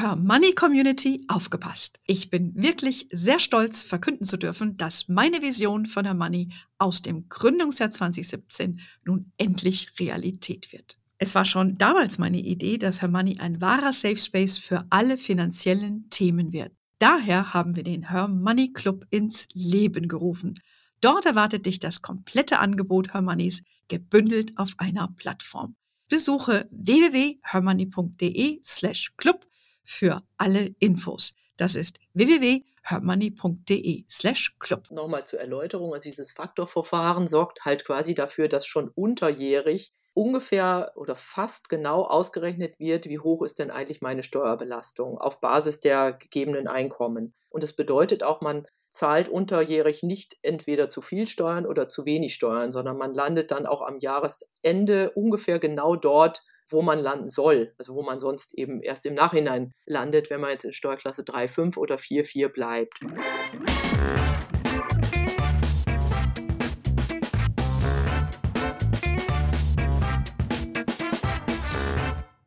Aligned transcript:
Her 0.00 0.16
Money 0.16 0.54
Community 0.54 1.22
aufgepasst. 1.28 2.00
Ich 2.06 2.30
bin 2.30 2.54
wirklich 2.54 3.06
sehr 3.12 3.38
stolz, 3.38 3.82
verkünden 3.82 4.24
zu 4.24 4.38
dürfen, 4.38 4.78
dass 4.78 5.08
meine 5.08 5.42
Vision 5.42 5.84
von 5.84 6.06
Her 6.06 6.14
Money 6.14 6.48
aus 6.78 7.02
dem 7.02 7.28
Gründungsjahr 7.28 7.90
2017 7.90 8.80
nun 9.04 9.30
endlich 9.36 10.00
Realität 10.00 10.72
wird. 10.72 10.98
Es 11.18 11.34
war 11.34 11.44
schon 11.44 11.76
damals 11.76 12.16
meine 12.16 12.38
Idee, 12.38 12.78
dass 12.78 13.02
Her 13.02 13.10
Money 13.10 13.40
ein 13.40 13.60
wahrer 13.60 13.92
Safe 13.92 14.16
Space 14.16 14.56
für 14.56 14.86
alle 14.88 15.18
finanziellen 15.18 16.08
Themen 16.08 16.54
wird. 16.54 16.72
Daher 16.98 17.52
haben 17.52 17.76
wir 17.76 17.82
den 17.82 18.08
Her 18.08 18.26
Money 18.26 18.72
Club 18.72 19.04
ins 19.10 19.48
Leben 19.52 20.08
gerufen. 20.08 20.58
Dort 21.02 21.26
erwartet 21.26 21.66
dich 21.66 21.78
das 21.78 22.00
komplette 22.00 22.58
Angebot 22.58 23.12
Her 23.12 23.20
Moneys 23.20 23.62
gebündelt 23.88 24.52
auf 24.56 24.72
einer 24.78 25.08
Plattform. 25.18 25.76
Besuche 26.08 26.68
www.hermoney.de 26.70 28.60
slash 28.64 29.12
club 29.18 29.46
für 29.90 30.22
alle 30.36 30.70
Infos. 30.78 31.34
Das 31.56 31.74
ist 31.74 31.98
www.hermoney.de 32.14 34.04
slash 34.08 34.54
club. 34.60 34.88
Nochmal 34.90 35.26
zur 35.26 35.40
Erläuterung, 35.40 35.92
also 35.92 36.08
dieses 36.08 36.32
Faktorverfahren 36.32 37.26
sorgt 37.26 37.64
halt 37.64 37.84
quasi 37.84 38.14
dafür, 38.14 38.46
dass 38.48 38.66
schon 38.66 38.88
unterjährig 38.88 39.92
ungefähr 40.14 40.92
oder 40.94 41.16
fast 41.16 41.68
genau 41.68 42.04
ausgerechnet 42.04 42.78
wird, 42.78 43.06
wie 43.06 43.18
hoch 43.18 43.42
ist 43.42 43.58
denn 43.58 43.70
eigentlich 43.72 44.00
meine 44.00 44.22
Steuerbelastung 44.22 45.18
auf 45.18 45.40
Basis 45.40 45.80
der 45.80 46.12
gegebenen 46.12 46.68
Einkommen. 46.68 47.34
Und 47.48 47.64
das 47.64 47.74
bedeutet 47.74 48.22
auch, 48.22 48.40
man 48.40 48.66
zahlt 48.88 49.28
unterjährig 49.28 50.02
nicht 50.02 50.36
entweder 50.42 50.88
zu 50.88 51.02
viel 51.02 51.26
Steuern 51.26 51.66
oder 51.66 51.88
zu 51.88 52.06
wenig 52.06 52.34
Steuern, 52.34 52.70
sondern 52.70 52.96
man 52.96 53.12
landet 53.12 53.50
dann 53.50 53.66
auch 53.66 53.82
am 53.82 53.98
Jahresende 53.98 55.10
ungefähr 55.10 55.58
genau 55.58 55.96
dort, 55.96 56.42
wo 56.70 56.82
man 56.82 57.00
landen 57.00 57.28
soll, 57.28 57.74
also 57.78 57.94
wo 57.94 58.02
man 58.02 58.20
sonst 58.20 58.54
eben 58.54 58.80
erst 58.80 59.06
im 59.06 59.14
Nachhinein 59.14 59.72
landet, 59.86 60.30
wenn 60.30 60.40
man 60.40 60.50
jetzt 60.50 60.64
in 60.64 60.72
Steuerklasse 60.72 61.24
3, 61.24 61.48
5 61.48 61.76
oder 61.76 61.98
4, 61.98 62.24
4 62.24 62.48
bleibt. 62.48 63.00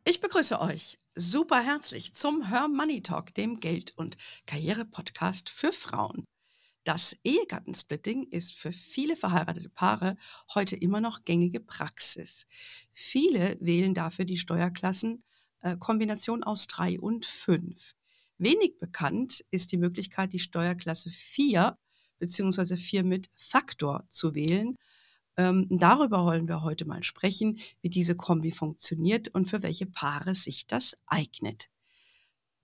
Ich 0.06 0.20
begrüße 0.20 0.60
euch 0.60 0.98
super 1.14 1.60
herzlich 1.60 2.14
zum 2.14 2.48
Her 2.48 2.68
Money 2.68 3.02
Talk, 3.02 3.34
dem 3.34 3.60
Geld- 3.60 3.92
und 3.96 4.16
Karriere-Podcast 4.46 5.50
für 5.50 5.72
Frauen. 5.72 6.24
Das 6.84 7.16
Ehegattensplitting 7.24 8.24
ist 8.24 8.54
für 8.54 8.70
viele 8.70 9.16
verheiratete 9.16 9.70
Paare 9.70 10.16
heute 10.54 10.76
immer 10.76 11.00
noch 11.00 11.24
gängige 11.24 11.60
Praxis. 11.60 12.46
Viele 12.92 13.56
wählen 13.58 13.94
dafür 13.94 14.26
die 14.26 14.36
Steuerklassenkombination 14.36 16.42
äh, 16.42 16.44
aus 16.44 16.66
drei 16.66 17.00
und 17.00 17.24
fünf. 17.24 17.94
Wenig 18.36 18.78
bekannt 18.78 19.46
ist 19.50 19.72
die 19.72 19.78
Möglichkeit, 19.78 20.34
die 20.34 20.38
Steuerklasse 20.38 21.10
4 21.10 21.78
bzw. 22.18 22.76
4 22.76 23.02
mit 23.02 23.30
Faktor 23.34 24.04
zu 24.10 24.34
wählen. 24.34 24.76
Ähm, 25.38 25.66
darüber 25.70 26.26
wollen 26.26 26.48
wir 26.48 26.62
heute 26.62 26.84
mal 26.84 27.02
sprechen, 27.02 27.58
wie 27.80 27.88
diese 27.88 28.14
Kombi 28.14 28.50
funktioniert 28.50 29.28
und 29.28 29.46
für 29.46 29.62
welche 29.62 29.86
Paare 29.86 30.34
sich 30.34 30.66
das 30.66 30.98
eignet 31.06 31.70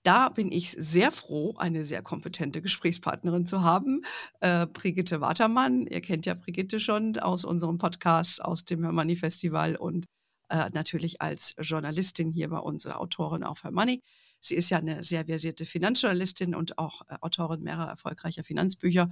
da 0.02 0.30
bin 0.30 0.50
ich 0.50 0.70
sehr 0.70 1.12
froh, 1.12 1.54
eine 1.58 1.84
sehr 1.84 2.02
kompetente 2.02 2.62
Gesprächspartnerin 2.62 3.46
zu 3.46 3.62
haben. 3.62 4.02
Äh, 4.40 4.66
Brigitte 4.66 5.20
Watermann, 5.20 5.86
ihr 5.86 6.00
kennt 6.00 6.26
ja 6.26 6.34
Brigitte 6.34 6.80
schon 6.80 7.18
aus 7.18 7.44
unserem 7.44 7.78
Podcast, 7.78 8.42
aus 8.42 8.64
dem 8.64 8.82
Hermanni 8.82 9.16
Festival 9.16 9.76
und 9.76 10.06
äh, 10.48 10.70
natürlich 10.72 11.22
als 11.22 11.54
Journalistin 11.60 12.32
hier 12.32 12.48
bei 12.48 12.58
uns 12.58 12.86
oder 12.86 13.00
Autorin 13.00 13.44
auf 13.44 13.62
Hermanni. 13.62 14.02
Sie 14.40 14.54
ist 14.54 14.70
ja 14.70 14.78
eine 14.78 15.04
sehr 15.04 15.26
versierte 15.26 15.66
Finanzjournalistin 15.66 16.54
und 16.54 16.78
auch 16.78 17.02
äh, 17.08 17.16
Autorin 17.20 17.62
mehrerer 17.62 17.90
erfolgreicher 17.90 18.42
Finanzbücher 18.42 19.08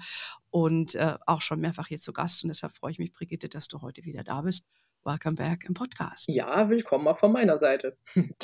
und 0.51 0.95
äh, 0.95 1.15
auch 1.27 1.43
schon 1.43 1.61
mehrfach 1.61 1.87
hier 1.87 1.99
zu 1.99 2.13
Gast. 2.13 2.43
Und 2.45 2.49
deshalb 2.49 2.73
freue 2.73 2.93
ich 2.93 2.99
mich, 2.99 3.13
Brigitte, 3.13 3.49
dass 3.49 3.69
du 3.69 3.83
heute 3.83 4.05
wieder 4.05 4.25
da 4.25 4.41
bist. 4.41 4.65
Welcome 5.05 5.37
back 5.37 5.65
im 5.69 5.75
Podcast. 5.75 6.27
Ja, 6.29 6.69
willkommen 6.69 7.07
auch 7.07 7.19
von 7.19 7.33
meiner 7.33 7.59
Seite. 7.59 7.97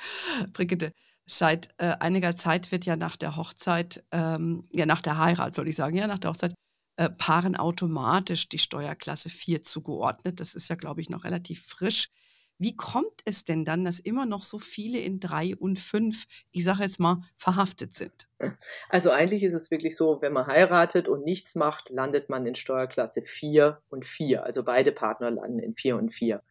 Brigitte, 0.52 0.92
Seit 1.26 1.68
äh, 1.78 1.94
einiger 2.00 2.36
Zeit 2.36 2.70
wird 2.70 2.84
ja 2.84 2.96
nach 2.96 3.16
der 3.16 3.36
Hochzeit, 3.36 4.04
ähm, 4.12 4.68
ja 4.72 4.86
nach 4.86 5.00
der 5.00 5.18
Heirat 5.18 5.54
soll 5.54 5.68
ich 5.68 5.76
sagen, 5.76 5.96
ja 5.96 6.06
nach 6.06 6.18
der 6.18 6.30
Hochzeit, 6.30 6.54
äh, 6.96 7.10
Paaren 7.10 7.56
automatisch 7.56 8.48
die 8.48 8.58
Steuerklasse 8.58 9.30
4 9.30 9.62
zugeordnet. 9.62 10.38
Das 10.38 10.54
ist 10.54 10.68
ja, 10.68 10.76
glaube 10.76 11.00
ich, 11.00 11.10
noch 11.10 11.24
relativ 11.24 11.64
frisch. 11.64 12.10
Wie 12.58 12.76
kommt 12.76 13.20
es 13.24 13.44
denn 13.44 13.64
dann, 13.64 13.84
dass 13.84 13.98
immer 13.98 14.26
noch 14.26 14.42
so 14.44 14.58
viele 14.60 14.98
in 14.98 15.18
3 15.18 15.56
und 15.56 15.78
5, 15.78 16.24
ich 16.52 16.62
sage 16.62 16.82
jetzt 16.82 17.00
mal, 17.00 17.20
verhaftet 17.36 17.94
sind? 17.94 18.28
Also 18.90 19.10
eigentlich 19.10 19.42
ist 19.42 19.54
es 19.54 19.70
wirklich 19.70 19.96
so, 19.96 20.20
wenn 20.20 20.32
man 20.32 20.46
heiratet 20.46 21.08
und 21.08 21.24
nichts 21.24 21.56
macht, 21.56 21.90
landet 21.90 22.28
man 22.28 22.46
in 22.46 22.54
Steuerklasse 22.54 23.22
4 23.22 23.82
und 23.88 24.04
4. 24.04 24.44
Also 24.44 24.62
beide 24.62 24.92
Partner 24.92 25.30
landen 25.32 25.58
in 25.58 25.74
4 25.74 25.96
und 25.96 26.10
4. 26.10 26.42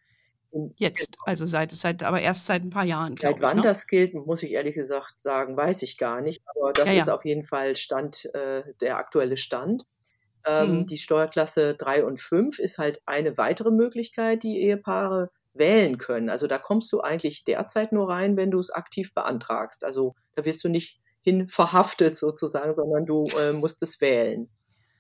Jetzt, 0.76 1.18
also 1.26 1.46
seit, 1.46 1.72
seit, 1.72 2.04
aber 2.04 2.22
erst 2.22 2.46
seit 2.46 2.64
ein 2.64 2.70
paar 2.70 2.86
Jahren. 2.86 3.16
Seit 3.18 3.42
wann 3.42 3.58
ich, 3.58 3.64
ne? 3.64 3.70
das 3.70 3.88
gilt, 3.88 4.14
muss 4.14 4.44
ich 4.44 4.52
ehrlich 4.52 4.76
gesagt 4.76 5.20
sagen, 5.20 5.58
weiß 5.58 5.82
ich 5.82 5.98
gar 5.98 6.22
nicht. 6.22 6.44
Aber 6.46 6.74
das 6.74 6.94
ja, 6.94 7.02
ist 7.02 7.10
auf 7.10 7.26
jeden 7.26 7.44
Fall 7.44 7.76
Stand, 7.76 8.26
äh, 8.36 8.62
der 8.80 8.98
aktuelle 8.98 9.38
Stand. 9.38 9.86
Ähm, 10.46 10.80
mhm. 10.80 10.86
Die 10.86 10.98
Steuerklasse 10.98 11.74
3 11.76 12.06
und 12.06 12.20
5 12.20 12.60
ist 12.60 12.78
halt 12.78 13.02
eine 13.06 13.38
weitere 13.38 13.72
Möglichkeit, 13.72 14.44
die 14.44 14.62
Ehepaare 14.62 15.32
wählen 15.54 15.98
können. 15.98 16.30
Also 16.30 16.48
da 16.48 16.58
kommst 16.58 16.92
du 16.94 17.02
eigentlich 17.02 17.44
derzeit 17.46 17.92
nur 17.92 18.10
rein, 18.10 18.38
wenn 18.38 18.52
du 18.52 18.60
es 18.60 18.70
aktiv 18.70 19.14
beantragst. 19.14 19.84
Also 19.84 20.16
da 20.36 20.46
wirst 20.46 20.64
du 20.64 20.70
nicht 20.70 21.00
hin 21.22 21.48
verhaftet 21.48 22.18
sozusagen, 22.18 22.76
sondern 22.76 23.06
du 23.06 23.26
äh, 23.40 23.54
musst 23.54 23.82
es 23.82 24.02
wählen. 24.02 24.50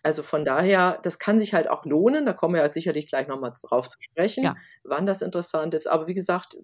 Also 0.03 0.21
von 0.21 0.43
daher, 0.43 0.99
das 1.01 1.17
kann 1.17 1.39
sich 1.39 1.53
halt 1.53 1.69
auch 1.69 1.85
lohnen. 1.85 2.25
Da 2.25 2.33
kommen 2.33 2.55
wir 2.55 2.61
halt 2.61 2.73
sicherlich 2.73 3.07
gleich 3.07 3.27
nochmal 3.27 3.53
drauf 3.61 3.89
zu 3.89 3.97
sprechen, 4.01 4.43
ja. 4.43 4.55
wann 4.83 5.05
das 5.05 5.21
interessant 5.21 5.73
ist. 5.73 5.87
Aber 5.87 6.07
wie 6.07 6.13
gesagt, 6.13 6.57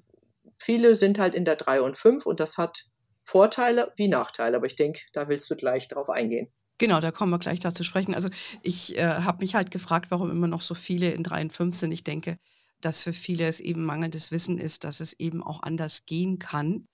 viele 0.57 0.97
sind 0.97 1.17
halt 1.19 1.33
in 1.33 1.45
der 1.45 1.55
3 1.55 1.81
und 1.81 1.95
5 1.95 2.25
und 2.25 2.41
das 2.41 2.57
hat 2.57 2.85
Vorteile 3.23 3.94
wie 3.95 4.09
Nachteile. 4.09 4.57
Aber 4.57 4.66
ich 4.66 4.75
denke, 4.75 5.00
da 5.13 5.29
willst 5.29 5.50
du 5.50 5.55
gleich 5.55 5.88
drauf 5.88 6.09
eingehen. 6.09 6.50
Genau, 6.79 7.00
da 7.00 7.11
kommen 7.11 7.31
wir 7.31 7.39
gleich 7.39 7.59
dazu 7.59 7.83
sprechen. 7.83 8.13
Also 8.13 8.29
ich 8.61 8.97
äh, 8.97 9.03
habe 9.03 9.39
mich 9.41 9.56
halt 9.56 9.71
gefragt, 9.71 10.11
warum 10.11 10.29
immer 10.31 10.47
noch 10.47 10.61
so 10.61 10.73
viele 10.73 11.11
in 11.11 11.23
3 11.23 11.44
und 11.44 11.53
5 11.53 11.75
sind. 11.75 11.91
Ich 11.94 12.03
denke, 12.03 12.38
dass 12.81 13.03
für 13.03 13.13
viele 13.13 13.45
es 13.45 13.59
eben 13.61 13.85
mangelndes 13.85 14.31
Wissen 14.31 14.57
ist, 14.57 14.83
dass 14.83 15.00
es 15.00 15.13
eben 15.13 15.44
auch 15.44 15.63
anders 15.63 16.06
gehen 16.06 16.39
kann. 16.39 16.88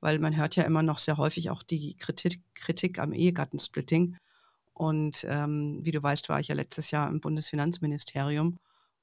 Weil 0.00 0.18
man 0.18 0.36
hört 0.36 0.56
ja 0.56 0.64
immer 0.64 0.82
noch 0.82 0.98
sehr 0.98 1.16
häufig 1.16 1.48
auch 1.50 1.62
die 1.62 1.96
Kritik, 1.96 2.42
Kritik 2.54 2.98
am 2.98 3.12
Ehegattensplitting. 3.12 4.16
Und 4.76 5.26
ähm, 5.30 5.78
wie 5.82 5.90
du 5.90 6.02
weißt, 6.02 6.28
war 6.28 6.38
ich 6.38 6.48
ja 6.48 6.54
letztes 6.54 6.90
Jahr 6.90 7.08
im 7.08 7.20
Bundesfinanzministerium. 7.20 8.58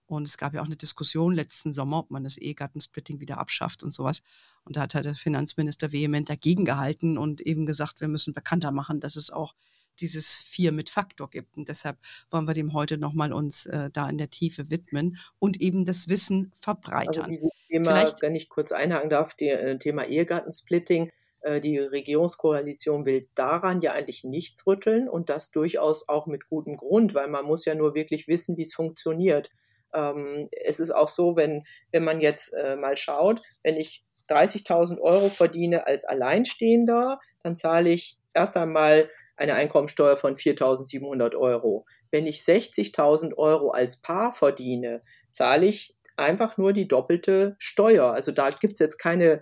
Und 0.06 0.28
es 0.28 0.38
gab 0.38 0.54
ja 0.54 0.62
auch 0.62 0.68
eine 0.68 0.76
Diskussion 0.76 1.34
letzten 1.34 1.74
Sommer, 1.74 1.98
ob 1.98 2.12
man 2.12 2.24
das 2.24 2.38
Ehegattensplitting 2.38 3.20
wieder 3.20 3.40
abschafft 3.40 3.82
und 3.82 3.92
sowas. 3.92 4.22
Und 4.66 4.76
da 4.76 4.82
hat 4.82 4.94
halt 4.94 5.06
der 5.06 5.16
Finanzminister 5.16 5.92
vehement 5.92 6.30
dagegen 6.30 6.64
gehalten 6.64 7.18
und 7.18 7.42
eben 7.42 7.66
gesagt, 7.66 8.02
wir 8.02 8.08
müssen 8.08 8.34
bekannter 8.34 8.72
machen, 8.72 9.00
dass 9.00 9.16
es 9.16 9.32
auch 9.32 9.56
dieses 10.00 10.36
Vier 10.36 10.72
mit 10.72 10.92
Faktor 10.92 11.32
gibt. 11.32 11.58
Und 11.58 11.70
deshalb 11.70 11.98
wollen 12.30 12.48
wir 12.48 12.54
dem 12.54 12.74
heute 12.74 13.00
nochmal 13.00 13.34
uns 13.34 13.66
äh, 13.66 13.90
da 13.92 14.08
in 14.08 14.20
der 14.20 14.30
Tiefe 14.30 14.70
widmen 14.70 15.18
und 15.40 15.60
eben 15.60 15.86
das 15.86 16.08
Wissen 16.08 16.52
verbreitern. 16.60 17.26
Also 17.26 17.30
dieses 17.30 17.58
Thema, 17.68 17.96
Vielleicht, 17.96 18.22
wenn 18.22 18.36
ich 18.36 18.48
kurz 18.48 18.72
einhaken 18.72 19.10
darf, 19.10 19.34
die, 19.34 19.50
äh, 19.50 19.80
Thema 19.80 20.06
Ehegattensplitting, 20.06 21.10
die 21.60 21.78
Regierungskoalition 21.78 23.06
will 23.06 23.28
daran 23.36 23.82
ja 23.82 23.92
eigentlich 23.92 24.24
nichts 24.24 24.66
rütteln 24.66 25.10
und 25.10 25.30
das 25.30 25.52
durchaus 25.52 26.08
auch 26.08 26.26
mit 26.26 26.46
gutem 26.46 26.78
Grund, 26.78 27.14
weil 27.16 27.28
man 27.28 27.46
muss 27.46 27.66
ja 27.66 27.76
nur 27.76 27.96
wirklich 27.96 28.28
wissen, 28.28 28.58
wie 28.58 28.64
es 28.64 28.74
funktioniert. 28.74 29.52
Ähm, 29.94 30.48
es 30.64 30.80
ist 30.80 30.92
auch 30.92 31.10
so, 31.10 31.36
wenn, 31.36 31.62
wenn 31.92 32.04
man 32.04 32.22
jetzt 32.22 32.54
äh, 32.54 32.76
mal 32.76 32.98
schaut, 32.98 33.42
wenn 33.62 33.76
ich 33.76 34.06
30.000 34.30 35.00
Euro 35.00 35.30
verdiene 35.30 35.86
als 35.86 36.06
Alleinstehender, 36.06 37.20
dann 37.42 37.56
zahle 37.56 37.90
ich 37.90 38.20
erst 38.34 38.56
einmal 38.58 39.10
eine 39.36 39.56
Einkommensteuer 39.56 40.16
von 40.16 40.36
4.700 40.36 41.36
Euro. 41.36 41.86
Wenn 42.12 42.28
ich 42.28 42.42
60.000 42.42 43.36
Euro 43.36 43.72
als 43.72 43.98
Paar 43.98 44.32
verdiene, 44.32 45.02
zahle 45.30 45.66
ich 45.66 45.96
einfach 46.16 46.58
nur 46.58 46.74
die 46.74 46.88
doppelte 46.88 47.56
Steuer. 47.58 48.14
Also 48.14 48.32
da 48.32 48.50
gibt 48.52 48.74
es 48.74 48.80
jetzt 48.80 48.98
keine 48.98 49.42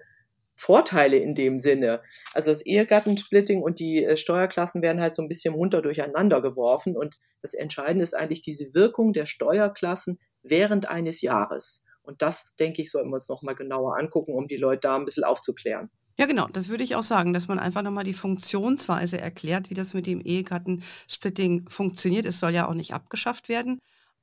Vorteile 0.61 1.17
in 1.17 1.33
dem 1.33 1.57
Sinne. 1.57 2.01
Also 2.35 2.51
das 2.53 2.63
Ehegattensplitting 2.63 3.63
und 3.63 3.79
die 3.79 4.05
äh, 4.05 4.15
Steuerklassen 4.15 4.83
werden 4.83 5.01
halt 5.01 5.15
so 5.15 5.23
ein 5.23 5.27
bisschen 5.27 5.55
munter 5.55 5.81
durcheinander 5.81 6.39
geworfen 6.39 6.95
und 6.95 7.17
das 7.41 7.55
Entscheidende 7.55 8.03
ist 8.03 8.13
eigentlich 8.13 8.41
diese 8.41 8.75
Wirkung 8.75 9.11
der 9.11 9.25
Steuerklassen 9.25 10.19
während 10.43 10.87
eines 10.87 11.21
Jahres. 11.21 11.85
Und 12.03 12.21
das, 12.21 12.55
denke 12.57 12.83
ich, 12.83 12.91
sollten 12.91 13.09
wir 13.09 13.15
uns 13.15 13.27
nochmal 13.27 13.55
genauer 13.55 13.97
angucken, 13.97 14.33
um 14.33 14.47
die 14.47 14.57
Leute 14.57 14.81
da 14.81 14.97
ein 14.97 15.05
bisschen 15.05 15.23
aufzuklären. 15.23 15.89
Ja, 16.19 16.27
genau, 16.27 16.47
das 16.47 16.69
würde 16.69 16.83
ich 16.83 16.95
auch 16.95 17.03
sagen, 17.03 17.33
dass 17.33 17.47
man 17.47 17.57
einfach 17.57 17.81
nochmal 17.81 18.03
die 18.03 18.13
Funktionsweise 18.13 19.19
erklärt, 19.19 19.71
wie 19.71 19.73
das 19.73 19.95
mit 19.95 20.05
dem 20.05 20.21
Ehegattensplitting 20.21 21.69
funktioniert. 21.69 22.27
Es 22.27 22.39
soll 22.39 22.51
ja 22.51 22.67
auch 22.67 22.75
nicht 22.75 22.93
abgeschafft 22.93 23.49
werden, 23.49 23.79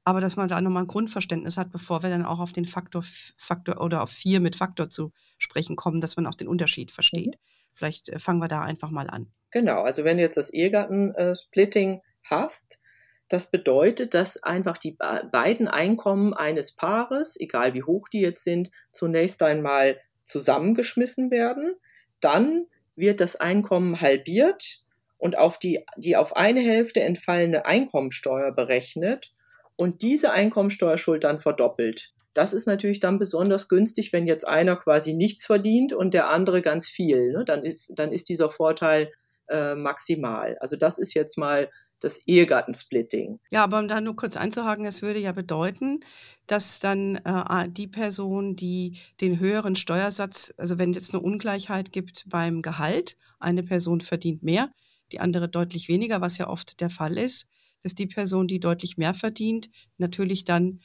aber 0.08 0.22
dass 0.22 0.36
man 0.36 0.48
da 0.48 0.58
nochmal 0.62 0.84
ein 0.84 0.88
Grundverständnis 0.88 1.58
hat, 1.58 1.70
bevor 1.70 2.02
wir 2.02 2.08
dann 2.08 2.24
auch 2.24 2.38
auf 2.38 2.52
den 2.52 2.64
Faktor, 2.64 3.02
Faktor 3.36 3.82
oder 3.82 4.02
auf 4.02 4.08
vier 4.08 4.40
mit 4.40 4.56
Faktor 4.56 4.88
zu 4.88 5.12
sprechen 5.36 5.76
kommen, 5.76 6.00
dass 6.00 6.16
man 6.16 6.26
auch 6.26 6.34
den 6.34 6.48
Unterschied 6.48 6.90
versteht. 6.90 7.34
Mhm. 7.34 7.40
Vielleicht 7.74 8.08
äh, 8.08 8.18
fangen 8.18 8.40
wir 8.40 8.48
da 8.48 8.62
einfach 8.62 8.90
mal 8.90 9.10
an. 9.10 9.30
Genau, 9.50 9.82
also 9.82 10.04
wenn 10.04 10.16
du 10.16 10.22
jetzt 10.22 10.38
das 10.38 10.48
Ehegattensplitting 10.48 12.00
hast, 12.24 12.80
das 13.28 13.50
bedeutet, 13.50 14.14
dass 14.14 14.42
einfach 14.42 14.78
die 14.78 14.92
beiden 14.92 15.68
Einkommen 15.68 16.32
eines 16.32 16.72
Paares, 16.72 17.38
egal 17.38 17.74
wie 17.74 17.82
hoch 17.82 18.08
die 18.08 18.22
jetzt 18.22 18.44
sind, 18.44 18.70
zunächst 18.92 19.42
einmal 19.42 20.00
zusammengeschmissen 20.22 21.30
werden. 21.30 21.74
Dann 22.20 22.64
wird 22.96 23.20
das 23.20 23.36
Einkommen 23.36 24.00
halbiert 24.00 24.84
und 25.18 25.36
auf 25.36 25.58
die, 25.58 25.84
die 25.98 26.16
auf 26.16 26.34
eine 26.34 26.60
Hälfte 26.60 27.02
entfallene 27.02 27.66
Einkommensteuer 27.66 28.52
berechnet 28.52 29.34
und 29.78 30.02
diese 30.02 30.32
Einkommensteuerschuld 30.32 31.24
dann 31.24 31.38
verdoppelt. 31.38 32.12
Das 32.34 32.52
ist 32.52 32.66
natürlich 32.66 33.00
dann 33.00 33.18
besonders 33.18 33.68
günstig, 33.68 34.12
wenn 34.12 34.26
jetzt 34.26 34.46
einer 34.46 34.76
quasi 34.76 35.14
nichts 35.14 35.46
verdient 35.46 35.92
und 35.92 36.14
der 36.14 36.28
andere 36.28 36.60
ganz 36.60 36.88
viel. 36.88 37.32
Ne? 37.32 37.44
Dann, 37.44 37.62
ist, 37.64 37.90
dann 37.94 38.12
ist 38.12 38.28
dieser 38.28 38.50
Vorteil 38.50 39.10
äh, 39.48 39.74
maximal. 39.74 40.56
Also 40.60 40.76
das 40.76 40.98
ist 40.98 41.14
jetzt 41.14 41.38
mal 41.38 41.70
das 42.00 42.26
Ehegattensplitting. 42.26 43.40
Ja, 43.50 43.64
aber 43.64 43.78
um 43.78 43.88
da 43.88 44.00
nur 44.00 44.14
kurz 44.14 44.36
einzuhaken, 44.36 44.84
es 44.84 45.02
würde 45.02 45.18
ja 45.18 45.32
bedeuten, 45.32 46.00
dass 46.46 46.78
dann 46.78 47.16
äh, 47.24 47.68
die 47.68 47.88
Person, 47.88 48.56
die 48.56 48.98
den 49.20 49.40
höheren 49.40 49.74
Steuersatz, 49.74 50.54
also 50.58 50.78
wenn 50.78 50.94
es 50.94 51.12
eine 51.12 51.22
Ungleichheit 51.22 51.92
gibt 51.92 52.26
beim 52.28 52.62
Gehalt, 52.62 53.16
eine 53.40 53.62
Person 53.62 54.00
verdient 54.00 54.42
mehr, 54.42 54.70
die 55.12 55.20
andere 55.20 55.48
deutlich 55.48 55.88
weniger, 55.88 56.20
was 56.20 56.38
ja 56.38 56.48
oft 56.48 56.80
der 56.80 56.90
Fall 56.90 57.18
ist, 57.18 57.46
dass 57.82 57.94
die 57.94 58.06
Person, 58.06 58.48
die 58.48 58.60
deutlich 58.60 58.96
mehr 58.96 59.14
verdient, 59.14 59.70
natürlich 59.98 60.44
dann 60.44 60.80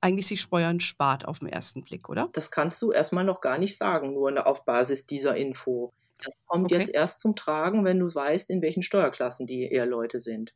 eigentlich 0.00 0.26
sich 0.26 0.40
Steuern 0.40 0.80
spart 0.80 1.26
auf 1.26 1.38
den 1.38 1.48
ersten 1.48 1.82
Blick, 1.82 2.08
oder? 2.08 2.28
Das 2.32 2.50
kannst 2.50 2.82
du 2.82 2.90
erstmal 2.90 3.24
noch 3.24 3.40
gar 3.40 3.58
nicht 3.58 3.76
sagen, 3.76 4.14
nur 4.14 4.46
auf 4.46 4.64
Basis 4.64 5.06
dieser 5.06 5.36
Info. 5.36 5.92
Das 6.22 6.44
kommt 6.46 6.66
okay. 6.66 6.78
jetzt 6.78 6.94
erst 6.94 7.20
zum 7.20 7.36
Tragen, 7.36 7.84
wenn 7.84 8.00
du 8.00 8.12
weißt, 8.12 8.50
in 8.50 8.62
welchen 8.62 8.82
Steuerklassen 8.82 9.46
die 9.46 9.70
Ehrleute 9.70 10.20
sind. 10.20 10.54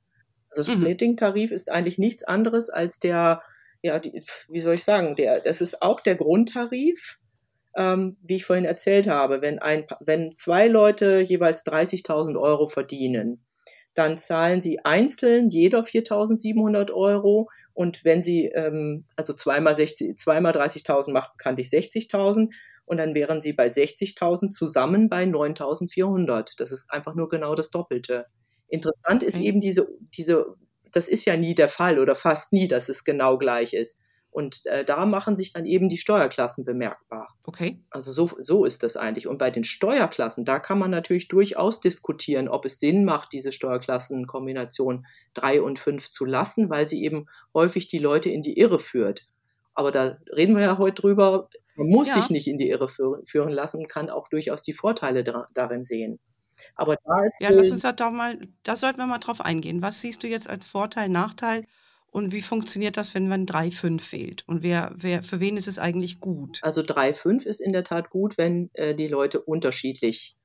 Also 0.51 0.73
mhm. 0.73 0.79
Splitting-Tarif 0.79 1.51
ist 1.53 1.71
eigentlich 1.71 1.99
nichts 1.99 2.25
anderes 2.25 2.71
als 2.71 2.99
der, 2.99 3.43
ja, 3.83 3.99
die, 3.99 4.21
wie 4.49 4.61
soll 4.61 4.75
ich 4.75 4.85
sagen, 4.85 5.15
der, 5.15 5.41
das 5.41 5.61
ist 5.61 5.83
auch 5.83 6.01
der 6.01 6.17
Grundtarif, 6.17 7.21
ähm, 7.77 8.17
wie 8.23 8.37
ich 8.37 8.45
vorhin 8.45 8.65
erzählt 8.65 9.07
habe. 9.07 9.43
Wenn, 9.43 9.59
ein, 9.59 9.87
wenn 10.01 10.35
zwei 10.35 10.67
Leute 10.67 11.21
jeweils 11.21 11.65
30.000 11.67 12.41
Euro 12.41 12.69
verdienen, 12.69 13.45
dann 13.97 14.19
zahlen 14.19 14.61
sie 14.61 14.85
einzeln 14.85 15.49
jeder 15.49 15.81
4.700 15.81 16.93
Euro 16.93 17.49
und 17.73 18.05
wenn 18.05 18.23
sie, 18.23 18.47
ähm, 18.47 19.07
also 19.17 19.33
zweimal, 19.33 19.75
60, 19.75 20.17
zweimal 20.19 20.53
30.000 20.53 21.13
macht 21.13 21.33
bekanntlich 21.33 21.69
60.000 21.69 22.53
und 22.85 22.99
dann 22.99 23.15
wären 23.15 23.41
sie 23.41 23.55
bei 23.55 23.69
60.000 23.69 24.51
zusammen 24.51 25.09
bei 25.09 25.25
9.400. 25.25 26.53
Das 26.59 26.73
ist 26.73 26.91
einfach 26.91 27.15
nur 27.15 27.29
genau 27.29 27.55
das 27.55 27.71
Doppelte. 27.71 28.27
Interessant 28.69 29.23
ist 29.23 29.39
eben 29.39 29.61
diese, 29.61 29.89
diese, 30.17 30.45
das 30.93 31.09
ist 31.09 31.25
ja 31.25 31.39
nie 31.39 31.55
der 31.55 31.69
Fall 31.69 31.99
oder 31.99 32.15
fast 32.15 32.53
nie, 32.53 32.69
dass 32.69 32.91
es 32.91 33.03
genau 33.03 33.39
gleich 33.39 33.73
ist. 33.73 34.01
Und 34.37 34.67
äh, 34.67 34.85
da 34.85 35.07
machen 35.07 35.35
sich 35.35 35.55
dann 35.55 35.65
eben 35.65 35.89
die 35.89 35.97
Steuerklassen 35.97 36.67
bemerkbar. 36.67 37.35
Okay. 37.45 37.83
Also 37.89 38.13
so, 38.13 38.29
so 38.39 38.67
ist 38.67 38.83
das 38.83 38.99
eigentlich. 38.99 39.29
Und 39.29 39.39
bei 39.39 39.51
den 39.51 39.65
Steuerklassen, 39.65 40.45
da 40.45 40.59
kann 40.59 40.79
man 40.79 40.91
natürlich 40.91 41.29
durchaus 41.29 41.81
diskutieren, 41.81 42.47
ob 42.47 42.67
es 42.67 42.79
Sinn 42.79 43.07
macht, 43.07 43.33
diese 43.33 43.51
Steuerklassenkombination 43.51 45.07
drei 45.33 45.63
und 45.63 45.79
fünf 45.79 46.11
zu 46.11 46.27
lassen, 46.27 46.69
weil 46.69 46.87
sie 46.87 47.03
eben 47.03 47.29
häufig 47.55 47.87
die 47.87 47.97
Leute 47.97 48.29
in 48.29 48.43
die 48.43 48.59
Irre 48.59 48.79
führt. 48.79 49.27
Aber 49.73 49.91
da 49.91 50.19
reden 50.31 50.55
wir 50.55 50.65
ja 50.65 50.77
heute 50.77 51.01
drüber. 51.01 51.49
Man 51.75 51.87
muss 51.87 52.09
ja. 52.09 52.17
sich 52.17 52.29
nicht 52.29 52.47
in 52.47 52.59
die 52.59 52.69
Irre 52.69 52.89
führen 52.89 53.55
lassen, 53.55 53.89
kann 53.89 54.11
auch 54.11 54.29
durchaus 54.29 54.61
die 54.61 54.75
Vorteile 54.75 55.25
darin 55.55 55.83
sehen. 55.83 56.19
Aber 56.75 56.97
da 57.03 57.25
ist. 57.25 57.37
Ja, 57.41 57.49
lass 57.49 57.71
uns 57.71 57.81
da 57.81 57.93
doch 57.93 58.11
mal, 58.11 58.39
da 58.65 58.77
sollten 58.77 58.99
wir 58.99 59.07
mal 59.07 59.17
drauf 59.17 59.41
eingehen. 59.41 59.81
Was 59.81 60.03
siehst 60.03 60.23
du 60.23 60.27
jetzt 60.27 60.51
als 60.51 60.67
Vorteil, 60.67 61.09
Nachteil? 61.09 61.65
Und 62.11 62.33
wie 62.33 62.41
funktioniert 62.41 62.97
das, 62.97 63.15
wenn 63.15 63.29
man 63.29 63.47
3,5 63.47 64.01
fehlt? 64.01 64.45
Und 64.47 64.63
wer, 64.63 64.93
wer, 64.97 65.23
für 65.23 65.41
wen 65.41 65.57
ist 65.57 65.69
es 65.69 65.79
eigentlich 65.79 66.21
gut? 66.21 66.61
Also 66.63 66.81
3,5 66.81 67.47
ist 67.47 67.61
in 67.61 67.73
der 67.73 67.85
Tat 67.85 68.11
gut, 68.11 68.39
wenn 68.39 68.71
äh, 68.75 68.95
die 68.95 69.09
Leute 69.09 69.41
unterschiedlich 69.41 70.37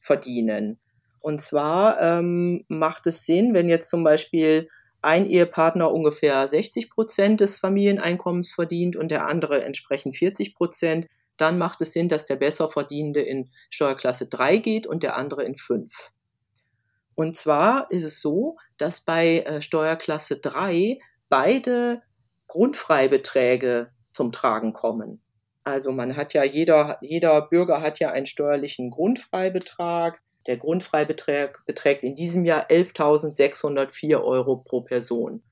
verdienen. 0.00 0.80
Und 1.20 1.40
zwar 1.40 2.00
ähm, 2.00 2.64
macht 2.68 3.06
es 3.06 3.26
Sinn, 3.26 3.54
wenn 3.54 3.68
jetzt 3.68 3.90
zum 3.90 4.02
Beispiel 4.02 4.68
ein 5.02 5.26
Ehepartner 5.26 5.92
ungefähr 5.92 6.46
60 6.46 6.90
Prozent 6.90 7.40
des 7.40 7.58
Familieneinkommens 7.58 8.52
verdient 8.52 8.96
und 8.96 9.10
der 9.10 9.26
andere 9.26 9.62
entsprechend 9.64 10.16
40 10.16 10.54
Prozent, 10.54 11.06
dann 11.36 11.58
macht 11.58 11.80
es 11.80 11.92
Sinn, 11.92 12.08
dass 12.08 12.26
der 12.26 12.36
besser 12.36 12.68
Verdienende 12.68 13.20
in 13.20 13.50
Steuerklasse 13.70 14.26
3 14.26 14.58
geht 14.58 14.86
und 14.86 15.02
der 15.02 15.16
andere 15.16 15.44
in 15.44 15.56
5. 15.56 16.12
Und 17.14 17.36
zwar 17.36 17.90
ist 17.90 18.04
es 18.04 18.20
so, 18.20 18.56
dass 18.76 19.02
bei 19.02 19.40
äh, 19.40 19.60
Steuerklasse 19.60 20.38
3 20.38 20.98
beide 21.30 22.02
Grundfreibeträge 22.48 23.90
zum 24.12 24.32
Tragen 24.32 24.74
kommen. 24.74 25.22
Also 25.64 25.92
man 25.92 26.16
hat 26.16 26.34
ja, 26.34 26.44
jeder, 26.44 26.98
jeder 27.00 27.40
Bürger 27.42 27.80
hat 27.80 28.00
ja 28.00 28.10
einen 28.10 28.26
steuerlichen 28.26 28.90
Grundfreibetrag. 28.90 30.20
Der 30.46 30.56
Grundfreibetrag 30.56 31.64
beträgt 31.64 32.02
in 32.02 32.16
diesem 32.16 32.44
Jahr 32.44 32.68
11.604 32.68 34.22
Euro 34.22 34.56
pro 34.56 34.82
Person. 34.82 35.42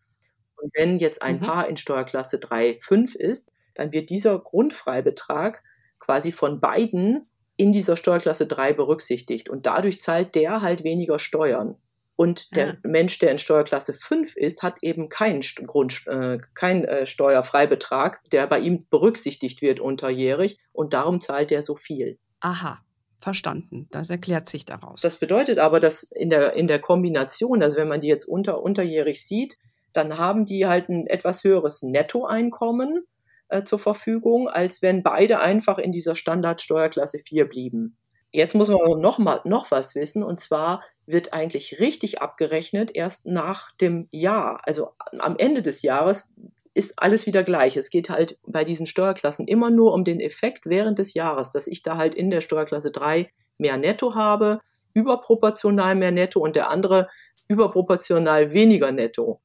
Und 0.57 0.73
wenn 0.77 0.99
jetzt 0.99 1.23
ein 1.23 1.37
mhm. 1.37 1.41
Paar 1.41 1.69
in 1.69 1.77
Steuerklasse 1.77 2.39
3, 2.39 2.79
5 2.81 3.15
ist, 3.15 3.53
dann 3.75 3.93
wird 3.93 4.11
dieser 4.11 4.39
Grundfreibetrag 4.39 5.63
quasi 6.01 6.33
von 6.33 6.61
beiden 6.61 7.29
in 7.57 7.73
dieser 7.73 7.97
Steuerklasse 7.97 8.47
3 8.47 8.73
berücksichtigt. 8.73 9.49
Und 9.49 9.67
dadurch 9.67 10.01
zahlt 10.01 10.35
der 10.35 10.63
halt 10.63 10.85
weniger 10.85 11.19
Steuern. 11.19 11.77
Und 12.21 12.57
der 12.57 12.67
ja. 12.67 12.77
Mensch, 12.83 13.21
der 13.21 13.31
in 13.31 13.39
Steuerklasse 13.39 13.93
5 13.93 14.35
ist, 14.35 14.65
hat 14.65 14.83
eben 14.83 15.09
keinen 15.09 15.41
Grund, 15.41 16.05
äh, 16.09 16.39
keinen 16.53 16.85
äh, 16.85 17.07
Steuerfreibetrag, 17.07 18.21
der 18.33 18.49
bei 18.49 18.59
ihm 18.59 18.85
berücksichtigt 18.91 19.63
wird 19.63 19.79
unterjährig. 19.79 20.57
Und 20.73 20.95
darum 20.95 21.21
zahlt 21.21 21.53
er 21.53 21.63
so 21.63 21.77
viel. 21.77 22.19
Aha. 22.41 22.81
Verstanden. 23.21 23.87
Das 23.93 24.11
erklärt 24.11 24.49
sich 24.49 24.65
daraus. 24.65 25.01
Das 25.01 25.19
bedeutet 25.19 25.61
aber, 25.61 25.79
dass 25.79 26.03
in 26.03 26.29
der, 26.29 26.55
in 26.55 26.67
der 26.67 26.81
Kombination, 26.81 27.63
also 27.63 27.77
wenn 27.77 27.87
man 27.87 28.01
die 28.01 28.09
jetzt 28.09 28.25
unter, 28.25 28.65
unterjährig 28.65 29.25
sieht, 29.25 29.57
dann 29.93 30.19
haben 30.19 30.45
die 30.45 30.67
halt 30.67 30.89
ein 30.89 31.07
etwas 31.07 31.45
höheres 31.45 31.85
Nettoeinkommen 31.85 33.07
äh, 33.47 33.63
zur 33.63 33.79
Verfügung, 33.79 34.49
als 34.49 34.83
wenn 34.83 35.05
beide 35.05 35.39
einfach 35.39 35.79
in 35.79 35.93
dieser 35.93 36.17
Standardsteuerklasse 36.17 37.21
4 37.21 37.49
blieben. 37.49 37.97
Jetzt 38.33 38.57
muss 38.57 38.69
man 38.69 39.01
noch 39.01 39.19
mal 39.19 39.41
noch 39.45 39.71
was 39.71 39.95
wissen 39.95 40.25
und 40.25 40.41
zwar 40.41 40.83
wird 41.11 41.33
eigentlich 41.33 41.81
richtig 41.81 42.21
abgerechnet 42.21 42.95
erst 42.95 43.27
nach 43.27 43.73
dem 43.77 44.09
Jahr. 44.11 44.61
Also 44.65 44.91
am 45.19 45.37
Ende 45.39 45.63
des 45.63 45.83
Jahres 45.83 46.31
ist 46.75 47.03
alles 47.03 47.27
wieder 47.27 47.43
gleich. 47.43 47.77
Es 47.77 47.91
geht 47.91 48.11
halt 48.11 48.39
bei 48.47 48.65
diesen 48.65 48.87
Steuerklassen 48.87 49.49
immer 49.49 49.71
nur 49.71 49.95
um 49.95 50.05
den 50.05 50.21
Effekt 50.21 50.67
während 50.67 50.99
des 50.99 51.15
Jahres, 51.15 51.51
dass 51.51 51.67
ich 51.67 51.83
da 51.83 51.97
halt 51.97 52.15
in 52.15 52.31
der 52.31 52.41
Steuerklasse 52.41 52.91
3 52.91 53.31
mehr 53.59 53.77
Netto 53.77 54.15
habe, 54.15 54.61
überproportional 54.95 55.95
mehr 55.95 56.13
Netto 56.13 56.41
und 56.41 56.57
der 56.57 56.71
andere 56.71 57.09
überproportional 57.49 58.53
weniger 58.53 58.93
Netto 58.93 59.41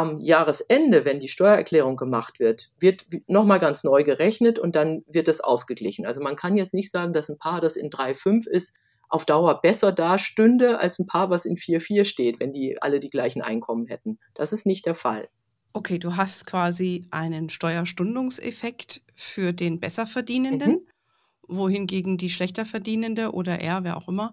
am 0.00 0.18
Jahresende, 0.18 1.04
wenn 1.04 1.20
die 1.20 1.28
Steuererklärung 1.28 1.96
gemacht 1.96 2.40
wird, 2.40 2.70
wird 2.78 3.04
nochmal 3.26 3.58
ganz 3.58 3.84
neu 3.84 4.02
gerechnet 4.02 4.58
und 4.58 4.74
dann 4.74 5.04
wird 5.06 5.28
es 5.28 5.40
ausgeglichen. 5.40 6.06
Also 6.06 6.22
man 6.22 6.36
kann 6.36 6.56
jetzt 6.56 6.74
nicht 6.74 6.90
sagen, 6.90 7.12
dass 7.12 7.28
ein 7.28 7.38
Paar, 7.38 7.60
das 7.60 7.76
in 7.76 7.90
3,5 7.90 8.48
ist, 8.48 8.76
auf 9.10 9.26
Dauer 9.26 9.60
besser 9.60 9.92
dastünde 9.92 10.78
als 10.78 10.98
ein 10.98 11.06
Paar, 11.06 11.28
was 11.30 11.44
in 11.44 11.56
4,4 11.56 12.04
steht, 12.04 12.40
wenn 12.40 12.52
die 12.52 12.80
alle 12.80 13.00
die 13.00 13.10
gleichen 13.10 13.42
Einkommen 13.42 13.86
hätten. 13.86 14.18
Das 14.34 14.52
ist 14.52 14.66
nicht 14.66 14.86
der 14.86 14.94
Fall. 14.94 15.28
Okay, 15.72 15.98
du 15.98 16.16
hast 16.16 16.46
quasi 16.46 17.06
einen 17.10 17.48
Steuerstundungseffekt 17.48 19.02
für 19.14 19.52
den 19.52 19.78
Besserverdienenden, 19.78 20.72
mhm. 20.72 21.56
wohingegen 21.56 22.16
die 22.16 22.30
Schlechterverdienende 22.30 23.32
oder 23.32 23.60
er, 23.60 23.84
wer 23.84 23.96
auch 23.96 24.08
immer, 24.08 24.32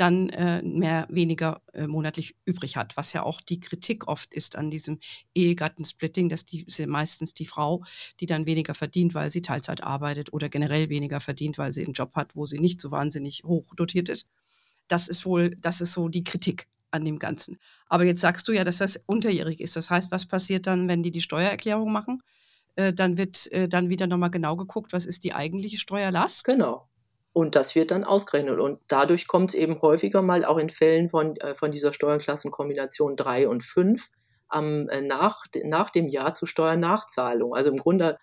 dann 0.00 0.28
äh, 0.30 0.62
mehr 0.62 1.06
weniger 1.10 1.60
äh, 1.72 1.86
monatlich 1.86 2.36
übrig 2.44 2.76
hat, 2.76 2.96
was 2.96 3.12
ja 3.12 3.22
auch 3.22 3.40
die 3.40 3.60
Kritik 3.60 4.08
oft 4.08 4.32
ist 4.32 4.56
an 4.56 4.70
diesem 4.70 4.98
Ehegattensplitting, 5.34 6.28
dass 6.28 6.44
die 6.44 6.64
meistens 6.86 7.34
die 7.34 7.46
Frau, 7.46 7.82
die 8.20 8.26
dann 8.26 8.46
weniger 8.46 8.74
verdient, 8.74 9.14
weil 9.14 9.30
sie 9.30 9.42
Teilzeit 9.42 9.82
arbeitet 9.82 10.32
oder 10.32 10.48
generell 10.48 10.88
weniger 10.88 11.20
verdient, 11.20 11.58
weil 11.58 11.72
sie 11.72 11.84
einen 11.84 11.92
Job 11.92 12.14
hat, 12.14 12.36
wo 12.36 12.46
sie 12.46 12.58
nicht 12.58 12.80
so 12.80 12.90
wahnsinnig 12.90 13.44
hoch 13.44 13.74
dotiert 13.74 14.08
ist. 14.08 14.28
Das 14.86 15.08
ist 15.08 15.26
wohl, 15.26 15.50
das 15.60 15.80
ist 15.80 15.92
so 15.92 16.08
die 16.08 16.24
Kritik 16.24 16.66
an 16.90 17.04
dem 17.04 17.18
Ganzen. 17.18 17.58
Aber 17.86 18.04
jetzt 18.04 18.20
sagst 18.20 18.48
du 18.48 18.52
ja, 18.52 18.64
dass 18.64 18.78
das 18.78 19.00
unterjährig 19.06 19.60
ist. 19.60 19.76
Das 19.76 19.90
heißt, 19.90 20.10
was 20.10 20.26
passiert 20.26 20.66
dann, 20.66 20.88
wenn 20.88 21.02
die 21.02 21.10
die 21.10 21.20
Steuererklärung 21.20 21.92
machen? 21.92 22.22
Äh, 22.76 22.94
dann 22.94 23.18
wird 23.18 23.50
äh, 23.52 23.68
dann 23.68 23.90
wieder 23.90 24.06
nochmal 24.06 24.30
genau 24.30 24.56
geguckt, 24.56 24.92
was 24.92 25.04
ist 25.04 25.24
die 25.24 25.34
eigentliche 25.34 25.78
Steuerlast? 25.78 26.44
Genau. 26.44 26.87
Und 27.32 27.54
das 27.54 27.74
wird 27.74 27.90
dann 27.90 28.04
ausgerechnet. 28.04 28.58
Und 28.58 28.80
dadurch 28.88 29.26
kommt 29.26 29.50
es 29.50 29.54
eben 29.54 29.80
häufiger 29.80 30.22
mal 30.22 30.44
auch 30.44 30.58
in 30.58 30.70
Fällen 30.70 31.08
von, 31.08 31.36
äh, 31.36 31.54
von 31.54 31.70
dieser 31.70 31.92
Steuerklassenkombination 31.92 33.16
3 33.16 33.48
und 33.48 33.62
5 33.62 34.08
am, 34.48 34.88
äh, 34.88 35.02
nach, 35.02 35.44
nach 35.64 35.90
dem 35.90 36.08
Jahr 36.08 36.34
zu 36.34 36.46
Steuernachzahlung. 36.46 37.54
Also 37.54 37.70
im 37.70 37.76
Grunde 37.76 38.18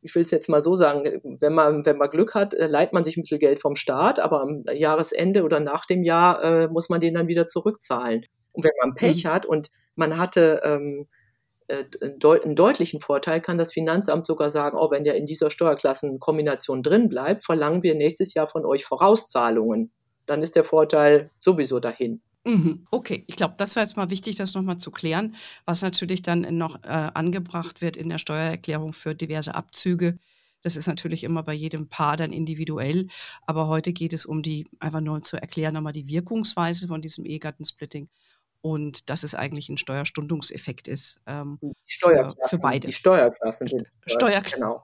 ich 0.00 0.14
will 0.14 0.22
es 0.22 0.30
jetzt 0.30 0.48
mal 0.48 0.62
so 0.62 0.76
sagen, 0.76 1.20
wenn 1.40 1.54
man, 1.54 1.84
wenn 1.84 1.98
man 1.98 2.08
Glück 2.08 2.34
hat, 2.34 2.54
äh, 2.54 2.66
leiht 2.66 2.92
man 2.92 3.04
sich 3.04 3.16
ein 3.16 3.22
bisschen 3.22 3.40
Geld 3.40 3.60
vom 3.60 3.76
Staat, 3.76 4.20
aber 4.20 4.42
am 4.42 4.64
Jahresende 4.72 5.42
oder 5.42 5.60
nach 5.60 5.86
dem 5.86 6.02
Jahr 6.02 6.42
äh, 6.42 6.68
muss 6.68 6.88
man 6.88 7.00
den 7.00 7.14
dann 7.14 7.28
wieder 7.28 7.46
zurückzahlen. 7.46 8.24
Und 8.52 8.64
wenn 8.64 8.72
man 8.80 8.94
Pech 8.94 9.24
mhm. 9.24 9.28
hat 9.28 9.46
und 9.46 9.70
man 9.96 10.16
hatte 10.16 10.60
ähm, 10.64 11.06
äh, 11.10 11.17
einen 11.68 12.54
deutlichen 12.54 13.00
Vorteil, 13.00 13.40
kann 13.40 13.58
das 13.58 13.72
Finanzamt 13.72 14.26
sogar 14.26 14.50
sagen, 14.50 14.78
oh, 14.80 14.90
wenn 14.90 15.04
der 15.04 15.16
in 15.16 15.26
dieser 15.26 15.50
Steuerklassenkombination 15.50 16.82
drin 16.82 17.08
bleibt, 17.08 17.44
verlangen 17.44 17.82
wir 17.82 17.94
nächstes 17.94 18.34
Jahr 18.34 18.46
von 18.46 18.64
euch 18.64 18.84
Vorauszahlungen. 18.84 19.92
Dann 20.26 20.42
ist 20.42 20.56
der 20.56 20.64
Vorteil 20.64 21.30
sowieso 21.40 21.78
dahin. 21.80 22.22
Mhm. 22.44 22.86
Okay, 22.90 23.24
ich 23.26 23.36
glaube, 23.36 23.54
das 23.58 23.76
war 23.76 23.82
jetzt 23.82 23.96
mal 23.96 24.10
wichtig, 24.10 24.36
das 24.36 24.54
nochmal 24.54 24.78
zu 24.78 24.90
klären, 24.90 25.34
was 25.66 25.82
natürlich 25.82 26.22
dann 26.22 26.56
noch 26.56 26.82
äh, 26.84 27.10
angebracht 27.14 27.82
wird 27.82 27.96
in 27.96 28.08
der 28.08 28.18
Steuererklärung 28.18 28.94
für 28.94 29.14
diverse 29.14 29.54
Abzüge. 29.54 30.16
Das 30.62 30.74
ist 30.76 30.86
natürlich 30.86 31.24
immer 31.24 31.42
bei 31.42 31.52
jedem 31.52 31.88
Paar 31.88 32.16
dann 32.16 32.32
individuell. 32.32 33.06
Aber 33.46 33.68
heute 33.68 33.92
geht 33.92 34.12
es 34.12 34.26
um 34.26 34.42
die, 34.42 34.66
einfach 34.80 35.00
nur 35.00 35.22
zu 35.22 35.36
erklären, 35.36 35.74
nochmal 35.74 35.92
die 35.92 36.08
Wirkungsweise 36.08 36.88
von 36.88 37.02
diesem 37.02 37.24
Ehegattensplitting 37.24 38.08
und 38.60 39.08
dass 39.08 39.22
es 39.22 39.34
eigentlich 39.34 39.68
ein 39.68 39.78
Steuerstundungseffekt 39.78 40.88
ist. 40.88 41.22
Ähm, 41.26 41.58
die 41.62 41.74
Steuerklassen, 41.86 42.40
für, 42.48 42.56
für 42.56 42.62
beide. 42.62 42.86
Die 42.86 42.92
Steuerklassen 42.92 43.68
sind 43.68 43.88
Steuerklassen. 44.06 44.60
Genau. 44.60 44.80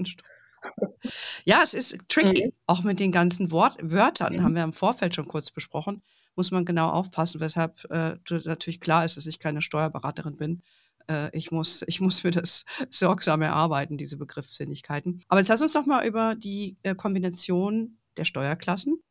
Ja, 1.44 1.60
es 1.62 1.74
ist 1.74 1.98
tricky, 2.08 2.46
mhm. 2.46 2.52
auch 2.66 2.82
mit 2.82 2.98
den 2.98 3.12
ganzen 3.12 3.50
Wort 3.50 3.76
Wörtern, 3.82 4.36
mhm. 4.36 4.42
haben 4.42 4.54
wir 4.54 4.62
im 4.62 4.72
Vorfeld 4.72 5.14
schon 5.14 5.28
kurz 5.28 5.50
besprochen, 5.50 6.02
muss 6.36 6.50
man 6.50 6.64
genau 6.64 6.88
aufpassen, 6.88 7.40
weshalb 7.40 7.84
äh, 7.90 8.16
natürlich 8.44 8.80
klar 8.80 9.04
ist, 9.04 9.16
dass 9.16 9.26
ich 9.26 9.38
keine 9.38 9.60
Steuerberaterin 9.60 10.36
bin. 10.36 10.62
Äh, 11.08 11.28
ich, 11.36 11.50
muss, 11.50 11.84
ich 11.86 12.00
muss 12.00 12.24
mir 12.24 12.30
das 12.30 12.64
sorgsam 12.90 13.42
erarbeiten, 13.42 13.98
diese 13.98 14.16
Begriffssinnigkeiten. 14.16 15.22
Aber 15.28 15.40
jetzt 15.40 15.48
lass 15.48 15.62
uns 15.62 15.72
doch 15.72 15.86
mal 15.86 16.06
über 16.06 16.34
die 16.34 16.76
äh, 16.82 16.94
Kombination 16.94 17.98
der 18.16 18.24
Steuerklassen 18.24 19.02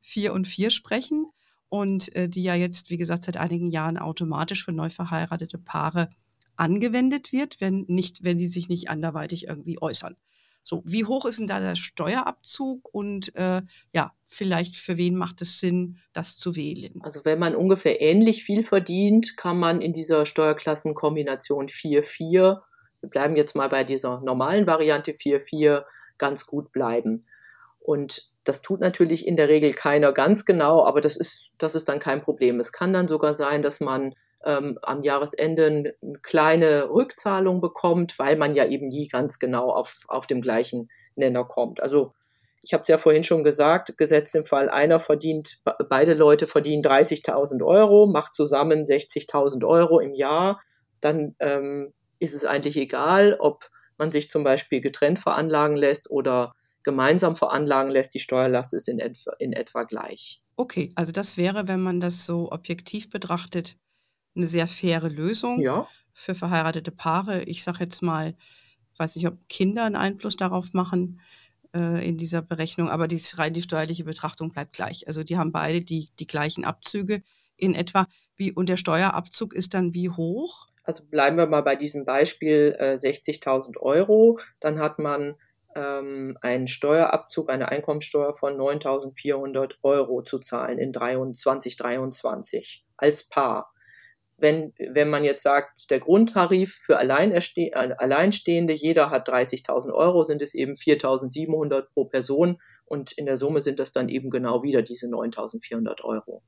4 0.00 0.32
und 0.32 0.46
4 0.46 0.70
sprechen 0.70 1.26
und 1.72 2.14
äh, 2.14 2.28
die 2.28 2.42
ja 2.42 2.54
jetzt, 2.54 2.90
wie 2.90 2.98
gesagt, 2.98 3.24
seit 3.24 3.38
einigen 3.38 3.70
Jahren 3.70 3.96
automatisch 3.96 4.62
für 4.62 4.72
neu 4.72 4.90
verheiratete 4.90 5.56
Paare 5.56 6.10
angewendet 6.54 7.32
wird, 7.32 7.62
wenn 7.62 7.86
nicht, 7.88 8.24
wenn 8.24 8.36
die 8.36 8.46
sich 8.46 8.68
nicht 8.68 8.90
anderweitig 8.90 9.48
irgendwie 9.48 9.80
äußern. 9.80 10.18
So, 10.62 10.82
wie 10.84 11.06
hoch 11.06 11.24
ist 11.24 11.40
denn 11.40 11.46
da 11.46 11.60
der 11.60 11.76
Steuerabzug 11.76 12.90
und 12.92 13.34
äh, 13.36 13.62
ja, 13.94 14.12
vielleicht 14.28 14.76
für 14.76 14.98
wen 14.98 15.16
macht 15.16 15.40
es 15.40 15.60
Sinn, 15.60 15.98
das 16.12 16.36
zu 16.36 16.56
wählen? 16.56 17.00
Also 17.00 17.24
wenn 17.24 17.38
man 17.38 17.56
ungefähr 17.56 18.02
ähnlich 18.02 18.44
viel 18.44 18.64
verdient, 18.64 19.38
kann 19.38 19.58
man 19.58 19.80
in 19.80 19.94
dieser 19.94 20.26
Steuerklassenkombination 20.26 21.68
4-4, 21.68 22.28
wir 22.28 22.60
bleiben 23.08 23.34
jetzt 23.34 23.56
mal 23.56 23.70
bei 23.70 23.82
dieser 23.82 24.20
normalen 24.20 24.66
Variante 24.66 25.12
4-4, 25.12 25.84
ganz 26.18 26.44
gut 26.44 26.70
bleiben. 26.70 27.24
Und 27.80 28.31
das 28.44 28.62
tut 28.62 28.80
natürlich 28.80 29.26
in 29.26 29.36
der 29.36 29.48
Regel 29.48 29.72
keiner 29.72 30.12
ganz 30.12 30.44
genau, 30.44 30.84
aber 30.84 31.00
das 31.00 31.16
ist, 31.16 31.50
das 31.58 31.74
ist 31.74 31.88
dann 31.88 31.98
kein 31.98 32.22
Problem. 32.22 32.60
Es 32.60 32.72
kann 32.72 32.92
dann 32.92 33.08
sogar 33.08 33.34
sein, 33.34 33.62
dass 33.62 33.80
man 33.80 34.14
ähm, 34.44 34.78
am 34.82 35.02
Jahresende 35.02 35.66
eine 35.66 35.94
kleine 36.22 36.90
Rückzahlung 36.90 37.60
bekommt, 37.60 38.18
weil 38.18 38.36
man 38.36 38.54
ja 38.54 38.66
eben 38.66 38.88
nie 38.88 39.08
ganz 39.08 39.38
genau 39.38 39.70
auf, 39.70 40.00
auf 40.08 40.26
dem 40.26 40.40
gleichen 40.40 40.90
Nenner 41.14 41.44
kommt. 41.44 41.80
Also 41.80 42.12
ich 42.64 42.72
habe 42.72 42.82
es 42.82 42.88
ja 42.88 42.98
vorhin 42.98 43.24
schon 43.24 43.42
gesagt, 43.42 43.96
gesetzt 43.98 44.34
im 44.34 44.44
Fall 44.44 44.68
einer 44.68 45.00
verdient, 45.00 45.58
beide 45.88 46.14
Leute 46.14 46.46
verdienen 46.46 46.82
30.000 46.82 47.64
Euro, 47.64 48.06
macht 48.06 48.34
zusammen 48.34 48.82
60.000 48.82 49.66
Euro 49.66 49.98
im 49.98 50.14
Jahr, 50.14 50.60
dann 51.00 51.34
ähm, 51.40 51.92
ist 52.20 52.34
es 52.34 52.44
eigentlich 52.44 52.76
egal, 52.76 53.36
ob 53.38 53.68
man 53.98 54.12
sich 54.12 54.30
zum 54.30 54.44
Beispiel 54.44 54.80
getrennt 54.80 55.18
veranlagen 55.18 55.76
lässt 55.76 56.10
oder 56.10 56.54
gemeinsam 56.82 57.36
veranlagen 57.36 57.90
lässt, 57.90 58.14
die 58.14 58.20
Steuerlast 58.20 58.74
ist 58.74 58.88
in 58.88 58.98
etwa, 58.98 59.32
in 59.38 59.52
etwa 59.52 59.84
gleich. 59.84 60.42
Okay, 60.56 60.90
also 60.94 61.12
das 61.12 61.36
wäre, 61.36 61.68
wenn 61.68 61.82
man 61.82 62.00
das 62.00 62.26
so 62.26 62.50
objektiv 62.52 63.10
betrachtet, 63.10 63.76
eine 64.34 64.46
sehr 64.46 64.66
faire 64.66 65.08
Lösung 65.08 65.60
ja. 65.60 65.86
für 66.12 66.34
verheiratete 66.34 66.90
Paare. 66.90 67.42
Ich 67.44 67.62
sage 67.62 67.80
jetzt 67.80 68.02
mal, 68.02 68.34
weiß 68.98 69.16
nicht, 69.16 69.26
ob 69.26 69.36
Kinder 69.48 69.84
einen 69.84 69.96
Einfluss 69.96 70.36
darauf 70.36 70.72
machen 70.72 71.20
äh, 71.74 72.06
in 72.06 72.16
dieser 72.16 72.42
Berechnung, 72.42 72.88
aber 72.88 73.08
die, 73.08 73.20
rein 73.34 73.52
die 73.52 73.62
steuerliche 73.62 74.04
Betrachtung 74.04 74.50
bleibt 74.50 74.74
gleich. 74.74 75.06
Also 75.06 75.24
die 75.24 75.36
haben 75.36 75.52
beide 75.52 75.80
die, 75.80 76.10
die 76.18 76.26
gleichen 76.26 76.64
Abzüge 76.64 77.22
in 77.56 77.74
etwa. 77.74 78.06
Wie, 78.36 78.52
und 78.52 78.68
der 78.68 78.76
Steuerabzug 78.76 79.54
ist 79.54 79.74
dann 79.74 79.94
wie 79.94 80.10
hoch? 80.10 80.66
Also 80.84 81.04
bleiben 81.04 81.36
wir 81.36 81.46
mal 81.46 81.62
bei 81.62 81.76
diesem 81.76 82.04
Beispiel 82.04 82.76
äh, 82.78 82.94
60.000 82.94 83.78
Euro. 83.78 84.38
Dann 84.60 84.78
hat 84.78 84.98
man 84.98 85.36
ähm, 85.74 86.36
einen 86.40 86.66
Steuerabzug, 86.66 87.50
eine 87.50 87.68
Einkommensteuer 87.68 88.32
von 88.32 88.56
9.400 88.56 89.76
Euro 89.82 90.22
zu 90.22 90.38
zahlen 90.38 90.78
in 90.78 90.92
2023 90.92 92.84
als 92.96 93.28
Paar 93.28 93.72
wenn, 94.42 94.72
wenn 94.78 95.08
man 95.08 95.24
jetzt 95.24 95.44
sagt, 95.44 95.90
der 95.90 96.00
Grundtarif 96.00 96.74
für 96.74 96.98
Alleinstehende, 96.98 98.72
jeder 98.72 99.10
hat 99.10 99.28
30.000 99.28 99.92
Euro, 99.92 100.24
sind 100.24 100.42
es 100.42 100.54
eben 100.54 100.72
4.700 100.72 101.82
pro 101.94 102.04
Person 102.04 102.60
und 102.84 103.12
in 103.12 103.24
der 103.24 103.36
Summe 103.36 103.62
sind 103.62 103.78
das 103.78 103.92
dann 103.92 104.08
eben 104.08 104.30
genau 104.30 104.62
wieder 104.62 104.82
diese 104.82 105.06
9.400 105.06 106.02
Euro. 106.02 106.42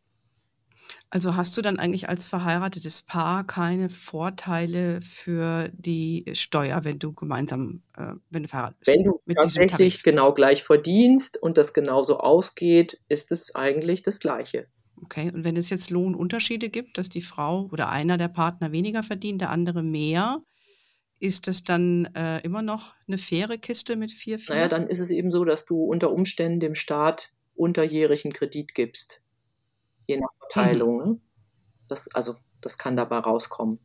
Also 1.14 1.36
hast 1.36 1.56
du 1.56 1.62
dann 1.62 1.78
eigentlich 1.78 2.08
als 2.08 2.26
verheiratetes 2.26 3.02
Paar 3.02 3.46
keine 3.46 3.88
Vorteile 3.88 5.00
für 5.00 5.70
die 5.72 6.24
Steuer, 6.32 6.82
wenn 6.82 6.98
du 6.98 7.12
gemeinsam, 7.12 7.82
äh, 7.96 8.14
wenn 8.30 8.42
du 8.42 8.48
verheiratet 8.48 8.80
bist? 8.80 8.90
Wenn 8.90 9.04
du 9.04 9.20
tatsächlich 9.32 10.02
genau 10.02 10.32
gleich 10.32 10.64
verdienst 10.64 11.40
und 11.40 11.56
das 11.56 11.72
genauso 11.72 12.18
ausgeht, 12.18 13.00
ist 13.08 13.30
es 13.30 13.54
eigentlich 13.54 14.02
das 14.02 14.18
Gleiche. 14.18 14.66
Okay, 15.04 15.30
und 15.32 15.44
wenn 15.44 15.56
es 15.56 15.70
jetzt 15.70 15.90
Lohnunterschiede 15.90 16.68
gibt, 16.68 16.98
dass 16.98 17.10
die 17.10 17.22
Frau 17.22 17.68
oder 17.70 17.90
einer 17.90 18.16
der 18.16 18.26
Partner 18.26 18.72
weniger 18.72 19.04
verdient, 19.04 19.40
der 19.40 19.50
andere 19.50 19.84
mehr, 19.84 20.40
ist 21.20 21.46
das 21.46 21.62
dann 21.62 22.06
äh, 22.16 22.40
immer 22.40 22.62
noch 22.62 22.92
eine 23.06 23.18
faire 23.18 23.56
Kiste 23.58 23.94
mit 23.94 24.10
4,4? 24.10 24.50
Naja, 24.50 24.66
dann 24.66 24.88
ist 24.88 24.98
es 24.98 25.10
eben 25.10 25.30
so, 25.30 25.44
dass 25.44 25.64
du 25.64 25.80
unter 25.80 26.10
Umständen 26.10 26.58
dem 26.58 26.74
Staat 26.74 27.34
unterjährigen 27.54 28.32
Kredit 28.32 28.74
gibst. 28.74 29.23
Je 30.06 30.16
nach 30.18 30.32
Verteilung. 30.38 30.96
Mhm. 30.98 31.04
Ne? 31.04 31.20
Das, 31.88 32.08
also, 32.14 32.36
das 32.60 32.78
kann 32.78 32.96
dabei 32.96 33.18
rauskommen. 33.18 33.78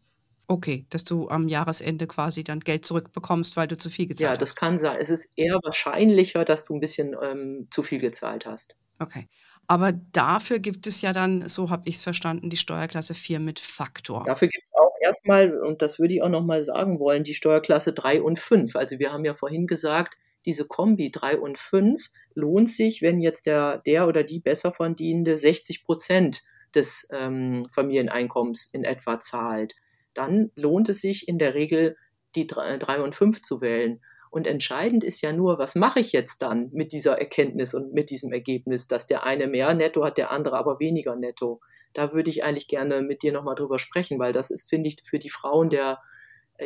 Okay, 0.48 0.88
dass 0.90 1.04
du 1.04 1.30
am 1.30 1.48
Jahresende 1.48 2.08
quasi 2.08 2.44
dann 2.44 2.62
Geld 2.62 2.84
zurückbekommst, 2.84 3.56
weil 3.56 3.68
du 3.68 3.78
zu 3.78 3.90
viel 3.90 4.08
gezahlt 4.08 4.32
hast. 4.32 4.36
Ja, 4.36 4.40
das 4.40 4.56
kann 4.56 4.80
sein. 4.80 4.98
Es 5.00 5.12
ist 5.12 5.34
eher 5.38 5.60
wahrscheinlicher, 5.64 6.44
dass 6.44 6.66
du 6.66 6.74
ein 6.74 6.80
bisschen 6.80 7.16
ähm, 7.22 7.68
zu 7.70 7.84
viel 7.84 8.00
gezahlt 8.00 8.48
hast. 8.48 8.76
Okay. 9.00 9.28
Aber 9.68 9.94
dafür 9.94 10.58
gibt 10.58 10.88
es 10.88 11.02
ja 11.04 11.14
dann, 11.14 11.48
so 11.48 11.70
habe 11.70 11.84
ich 11.86 11.98
es 11.98 12.04
verstanden, 12.04 12.50
die 12.50 12.58
Steuerklasse 12.58 13.14
4 13.14 13.40
mit 13.40 13.60
Faktor. 13.60 14.24
Dafür 14.26 14.48
gibt 14.48 14.64
es 14.66 14.74
auch 14.74 14.94
erstmal, 15.02 15.56
und 15.62 15.84
das 15.84 16.00
würde 16.00 16.16
ich 16.16 16.24
auch 16.24 16.30
nochmal 16.30 16.64
sagen 16.64 17.00
wollen, 17.00 17.24
die 17.24 17.36
Steuerklasse 17.36 17.94
3 17.94 18.24
und 18.24 18.40
5. 18.40 18.76
Also 18.76 18.98
wir 18.98 19.14
haben 19.14 19.26
ja 19.26 19.36
vorhin 19.36 19.68
gesagt, 19.68 20.18
diese 20.46 20.68
Kombi 20.68 21.12
3 21.12 21.40
und 21.40 21.58
5 21.58 22.10
lohnt 22.34 22.70
sich, 22.70 23.02
wenn 23.02 23.20
jetzt 23.20 23.46
der, 23.46 23.80
der 23.80 24.08
oder 24.08 24.24
die 24.24 24.40
besser 24.40 24.72
verdienende 24.72 25.38
60 25.38 25.84
Prozent 25.84 26.44
des 26.74 27.08
ähm, 27.12 27.66
Familieneinkommens 27.74 28.70
in 28.74 28.84
etwa 28.84 29.20
zahlt. 29.20 29.76
Dann 30.14 30.52
lohnt 30.56 30.90
es 30.90 31.02
sich 31.02 31.28
in 31.28 31.40
der 31.40 31.54
Regel, 31.54 31.98
die 32.36 32.48
3 32.48 33.02
und 33.02 33.16
5 33.16 33.42
zu 33.42 33.62
wählen. 33.62 34.02
Und 34.32 34.46
entscheidend 34.46 35.04
ist 35.04 35.22
ja 35.22 35.34
nur, 35.34 35.58
was 35.58 35.76
mache 35.76 36.00
ich 36.00 36.12
jetzt 36.12 36.42
dann 36.44 36.70
mit 36.72 36.92
dieser 36.92 37.18
Erkenntnis 37.18 37.74
und 37.74 37.94
mit 37.94 38.12
diesem 38.12 38.32
Ergebnis, 38.32 38.88
dass 38.88 39.08
der 39.08 39.26
eine 39.26 39.48
mehr 39.48 39.74
netto 39.74 40.04
hat, 40.04 40.18
der 40.18 40.32
andere 40.32 40.58
aber 40.58 40.80
weniger 40.80 41.16
netto. 41.16 41.62
Da 41.94 42.14
würde 42.14 42.30
ich 42.30 42.44
eigentlich 42.44 42.68
gerne 42.68 43.02
mit 43.02 43.24
dir 43.24 43.32
nochmal 43.32 43.56
drüber 43.56 43.80
sprechen, 43.80 44.20
weil 44.20 44.32
das 44.32 44.52
ist, 44.52 44.70
finde 44.70 44.90
ich, 44.90 44.98
für 45.04 45.18
die 45.18 45.32
Frauen 45.32 45.70
der, 45.70 46.00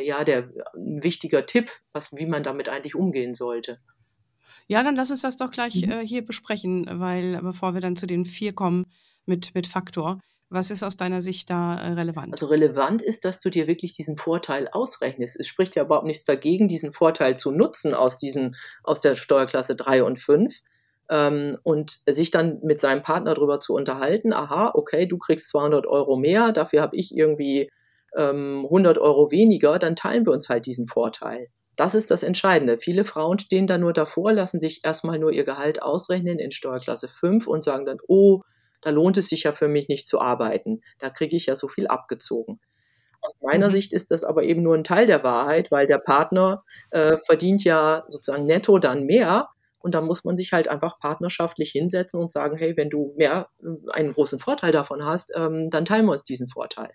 ja, 0.02 0.24
der 0.24 0.50
ein 0.74 1.02
wichtiger 1.02 1.46
Tipp, 1.46 1.70
was, 1.92 2.12
wie 2.16 2.26
man 2.26 2.42
damit 2.42 2.68
eigentlich 2.68 2.94
umgehen 2.94 3.34
sollte. 3.34 3.78
Ja, 4.66 4.82
dann 4.82 4.96
lass 4.96 5.10
uns 5.10 5.22
das 5.22 5.36
doch 5.36 5.50
gleich 5.50 5.86
mhm. 5.86 5.90
äh, 5.90 6.06
hier 6.06 6.24
besprechen, 6.24 6.86
weil 6.88 7.40
bevor 7.42 7.74
wir 7.74 7.80
dann 7.80 7.96
zu 7.96 8.06
den 8.06 8.24
vier 8.24 8.54
kommen 8.54 8.86
mit, 9.26 9.54
mit 9.54 9.66
Faktor, 9.66 10.20
was 10.50 10.70
ist 10.70 10.82
aus 10.82 10.96
deiner 10.96 11.22
Sicht 11.22 11.50
da 11.50 11.74
äh, 11.74 11.92
relevant? 11.92 12.32
Also 12.32 12.46
relevant 12.46 13.02
ist, 13.02 13.24
dass 13.24 13.40
du 13.40 13.50
dir 13.50 13.66
wirklich 13.66 13.92
diesen 13.94 14.16
Vorteil 14.16 14.68
ausrechnest. 14.68 15.38
Es 15.38 15.48
spricht 15.48 15.74
ja 15.74 15.82
überhaupt 15.84 16.06
nichts 16.06 16.24
dagegen, 16.24 16.68
diesen 16.68 16.92
Vorteil 16.92 17.36
zu 17.36 17.50
nutzen 17.50 17.94
aus, 17.94 18.18
diesen, 18.18 18.56
aus 18.82 19.00
der 19.00 19.16
Steuerklasse 19.16 19.74
3 19.74 20.04
und 20.04 20.18
5 20.18 20.62
ähm, 21.10 21.56
und 21.62 22.00
sich 22.06 22.30
dann 22.30 22.60
mit 22.62 22.80
seinem 22.80 23.02
Partner 23.02 23.34
darüber 23.34 23.60
zu 23.60 23.74
unterhalten, 23.74 24.32
aha, 24.32 24.72
okay, 24.74 25.06
du 25.06 25.18
kriegst 25.18 25.48
200 25.48 25.86
Euro 25.86 26.16
mehr, 26.16 26.52
dafür 26.52 26.82
habe 26.82 26.96
ich 26.96 27.14
irgendwie 27.14 27.70
ähm, 28.16 28.60
100 28.64 28.98
Euro 28.98 29.30
weniger, 29.30 29.78
dann 29.78 29.96
teilen 29.96 30.26
wir 30.26 30.32
uns 30.32 30.48
halt 30.48 30.66
diesen 30.66 30.86
Vorteil. 30.86 31.48
Das 31.76 31.94
ist 31.94 32.10
das 32.10 32.22
Entscheidende. 32.22 32.78
Viele 32.78 33.04
Frauen 33.04 33.38
stehen 33.38 33.66
da 33.66 33.78
nur 33.78 33.92
davor, 33.92 34.32
lassen 34.32 34.60
sich 34.60 34.84
erstmal 34.84 35.18
nur 35.18 35.32
ihr 35.32 35.44
Gehalt 35.44 35.82
ausrechnen 35.82 36.38
in 36.38 36.52
Steuerklasse 36.52 37.08
5 37.08 37.46
und 37.46 37.64
sagen 37.64 37.84
dann, 37.84 37.98
oh, 38.06 38.40
da 38.80 38.90
lohnt 38.90 39.16
es 39.16 39.28
sich 39.28 39.44
ja 39.44 39.52
für 39.52 39.68
mich 39.68 39.88
nicht 39.88 40.06
zu 40.06 40.20
arbeiten. 40.20 40.82
Da 40.98 41.10
kriege 41.10 41.36
ich 41.36 41.46
ja 41.46 41.56
so 41.56 41.68
viel 41.68 41.88
abgezogen. 41.88 42.60
Aus 43.22 43.40
meiner 43.40 43.68
mhm. 43.68 43.72
Sicht 43.72 43.92
ist 43.92 44.10
das 44.10 44.22
aber 44.22 44.44
eben 44.44 44.62
nur 44.62 44.74
ein 44.74 44.84
Teil 44.84 45.06
der 45.06 45.24
Wahrheit, 45.24 45.70
weil 45.70 45.86
der 45.86 45.98
Partner 45.98 46.62
äh, 46.90 47.16
verdient 47.16 47.64
ja 47.64 48.04
sozusagen 48.06 48.44
netto 48.44 48.78
dann 48.78 49.04
mehr. 49.04 49.48
Und 49.78 49.94
da 49.94 50.00
muss 50.00 50.24
man 50.24 50.36
sich 50.36 50.52
halt 50.52 50.68
einfach 50.68 50.98
partnerschaftlich 51.00 51.70
hinsetzen 51.70 52.20
und 52.20 52.30
sagen, 52.30 52.56
hey, 52.56 52.76
wenn 52.76 52.90
du 52.90 53.14
mehr 53.16 53.48
äh, 53.62 53.90
einen 53.92 54.12
großen 54.12 54.38
Vorteil 54.38 54.72
davon 54.72 55.04
hast, 55.04 55.32
ähm, 55.34 55.70
dann 55.70 55.86
teilen 55.86 56.04
wir 56.04 56.12
uns 56.12 56.24
diesen 56.24 56.48
Vorteil. 56.48 56.92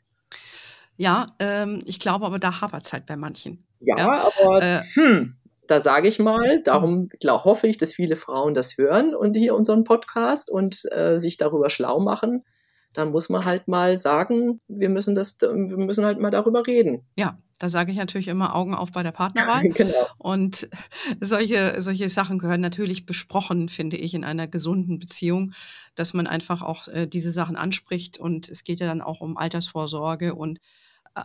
Ja, 1.00 1.28
ähm, 1.40 1.82
ich 1.86 1.98
glaube 2.02 2.26
aber, 2.26 2.40
da 2.40 2.60
hapert 2.60 2.86
es 2.86 2.92
halt 2.92 3.06
bei 3.06 3.16
manchen. 3.16 3.64
Ja, 3.80 3.98
ja 3.98 4.22
aber 4.44 4.62
äh, 4.62 4.82
hm, 4.96 5.38
da 5.66 5.80
sage 5.80 6.10
ich 6.10 6.20
mal, 6.20 6.62
darum 6.62 7.08
glaub, 7.22 7.46
hoffe 7.46 7.68
ich, 7.68 7.78
dass 7.78 7.94
viele 7.94 8.18
Frauen 8.18 8.54
das 8.54 8.78
hören 8.78 9.16
und 9.16 9.34
hier 9.34 9.56
unseren 9.56 9.86
Podcast 9.86 10.52
und 10.52 10.84
äh, 10.92 11.20
sich 11.20 11.38
darüber 11.38 11.70
schlau 11.70 12.02
machen. 12.02 12.44
Dann 12.92 13.12
muss 13.12 13.30
man 13.30 13.46
halt 13.46 13.70
mal 13.70 13.98
sagen, 13.98 14.60
wir 14.68 14.90
müssen 14.90 15.16
das, 15.16 15.38
wir 15.40 15.78
müssen 15.78 16.04
halt 16.04 16.20
mal 16.20 16.32
darüber 16.32 16.68
reden. 16.68 17.06
Ja, 17.16 17.38
da 17.60 17.70
sage 17.70 17.94
ich 17.94 17.98
natürlich 17.98 18.28
immer 18.28 18.54
Augen 18.54 18.76
auf 18.76 18.92
bei 18.92 19.02
der 19.02 19.14
Partnerwahl. 19.14 19.70
genau. 19.70 20.06
Und 20.18 20.70
solche, 21.22 21.82
solche 21.82 22.10
Sachen 22.10 22.40
gehören 22.40 22.62
natürlich 22.62 23.06
besprochen, 23.06 23.70
finde 23.70 23.96
ich, 23.96 24.16
in 24.16 24.26
einer 24.26 24.48
gesunden 24.48 25.00
Beziehung, 25.00 25.54
dass 25.96 26.14
man 26.14 26.28
einfach 26.28 26.62
auch 26.62 26.90
äh, 26.90 27.08
diese 27.08 27.32
Sachen 27.32 27.56
anspricht. 27.56 28.18
Und 28.18 28.50
es 28.50 28.66
geht 28.66 28.82
ja 28.82 28.88
dann 28.88 29.02
auch 29.02 29.22
um 29.22 29.38
Altersvorsorge 29.38 30.36
und 30.36 30.60